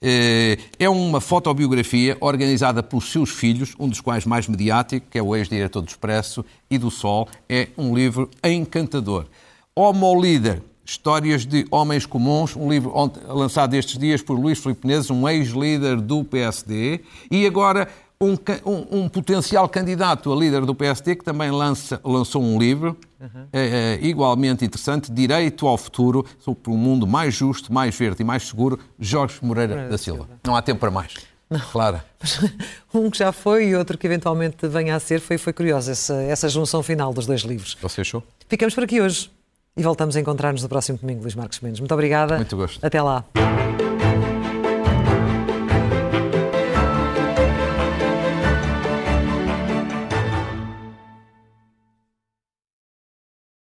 Eh, 0.00 0.56
é 0.78 0.88
uma 0.88 1.20
fotobiografia 1.20 2.16
organizada 2.20 2.82
pelos 2.82 3.10
seus 3.10 3.30
filhos, 3.30 3.74
um 3.78 3.88
dos 3.88 4.00
quais 4.00 4.24
mais 4.24 4.46
mediático, 4.46 5.06
que 5.10 5.18
é 5.18 5.22
o 5.22 5.34
ex-diretor 5.34 5.82
do 5.82 5.88
Expresso 5.88 6.44
e 6.70 6.78
do 6.78 6.90
Sol. 6.90 7.28
É 7.48 7.68
um 7.76 7.94
livro 7.94 8.30
encantador. 8.44 9.26
Homo 9.74 10.20
Líder, 10.20 10.62
Histórias 10.84 11.44
de 11.44 11.66
Homens 11.70 12.06
Comuns, 12.06 12.54
um 12.54 12.70
livro 12.70 12.92
lançado 13.28 13.74
estes 13.74 13.98
dias 13.98 14.22
por 14.22 14.38
Luís 14.38 14.58
Filipe 14.58 14.86
Menezes, 14.86 15.10
um 15.10 15.28
ex-líder 15.28 16.00
do 16.00 16.22
PSD. 16.22 17.00
E 17.30 17.46
agora 17.46 17.88
um, 18.22 18.36
um, 18.66 19.00
um, 19.00 19.08
potencial 19.08 19.66
candidato 19.66 20.30
a 20.30 20.36
líder 20.36 20.66
do 20.66 20.74
PSD 20.74 21.16
que 21.16 21.24
também 21.24 21.50
lança, 21.50 21.98
lançou 22.04 22.42
um 22.42 22.58
livro 22.58 22.94
uhum. 23.18 23.46
é, 23.50 23.98
é, 23.98 24.06
igualmente 24.06 24.62
interessante, 24.62 25.10
Direito 25.10 25.66
ao 25.66 25.78
Futuro, 25.78 26.26
sobre 26.38 26.70
um 26.70 26.76
mundo 26.76 27.06
mais 27.06 27.34
justo, 27.34 27.72
mais 27.72 27.96
verde 27.96 28.22
e 28.22 28.24
mais 28.24 28.46
seguro, 28.46 28.78
Jorge 28.98 29.38
Moreira, 29.40 29.72
Moreira 29.72 29.90
da 29.90 29.96
Silva. 29.96 30.24
Silva. 30.24 30.40
Não 30.44 30.54
há 30.54 30.60
tempo 30.60 30.80
para 30.80 30.90
mais. 30.90 31.14
Não. 31.48 31.58
Claro. 31.58 32.00
um 32.92 33.10
que 33.10 33.16
já 33.16 33.32
foi 33.32 33.68
e 33.68 33.74
outro 33.74 33.96
que 33.96 34.06
eventualmente 34.06 34.68
venha 34.68 34.94
a 34.94 35.00
ser, 35.00 35.18
foi, 35.18 35.38
foi 35.38 35.54
curioso 35.54 35.90
essa, 35.90 36.14
essa 36.22 36.48
junção 36.48 36.82
final 36.82 37.14
dos 37.14 37.26
dois 37.26 37.40
livros. 37.40 37.76
Você 37.80 38.02
achou? 38.02 38.22
Ficamos 38.48 38.74
por 38.74 38.84
aqui 38.84 39.00
hoje 39.00 39.30
e 39.74 39.82
voltamos 39.82 40.14
a 40.14 40.20
encontrar-nos 40.20 40.62
no 40.62 40.68
próximo 40.68 40.98
domingo, 40.98 41.22
Luís 41.22 41.34
Marcos 41.34 41.58
Mendes. 41.60 41.80
Muito 41.80 41.94
obrigada. 41.94 42.36
Muito 42.36 42.56
gosto. 42.56 42.84
Até 42.84 43.00
lá. 43.00 43.24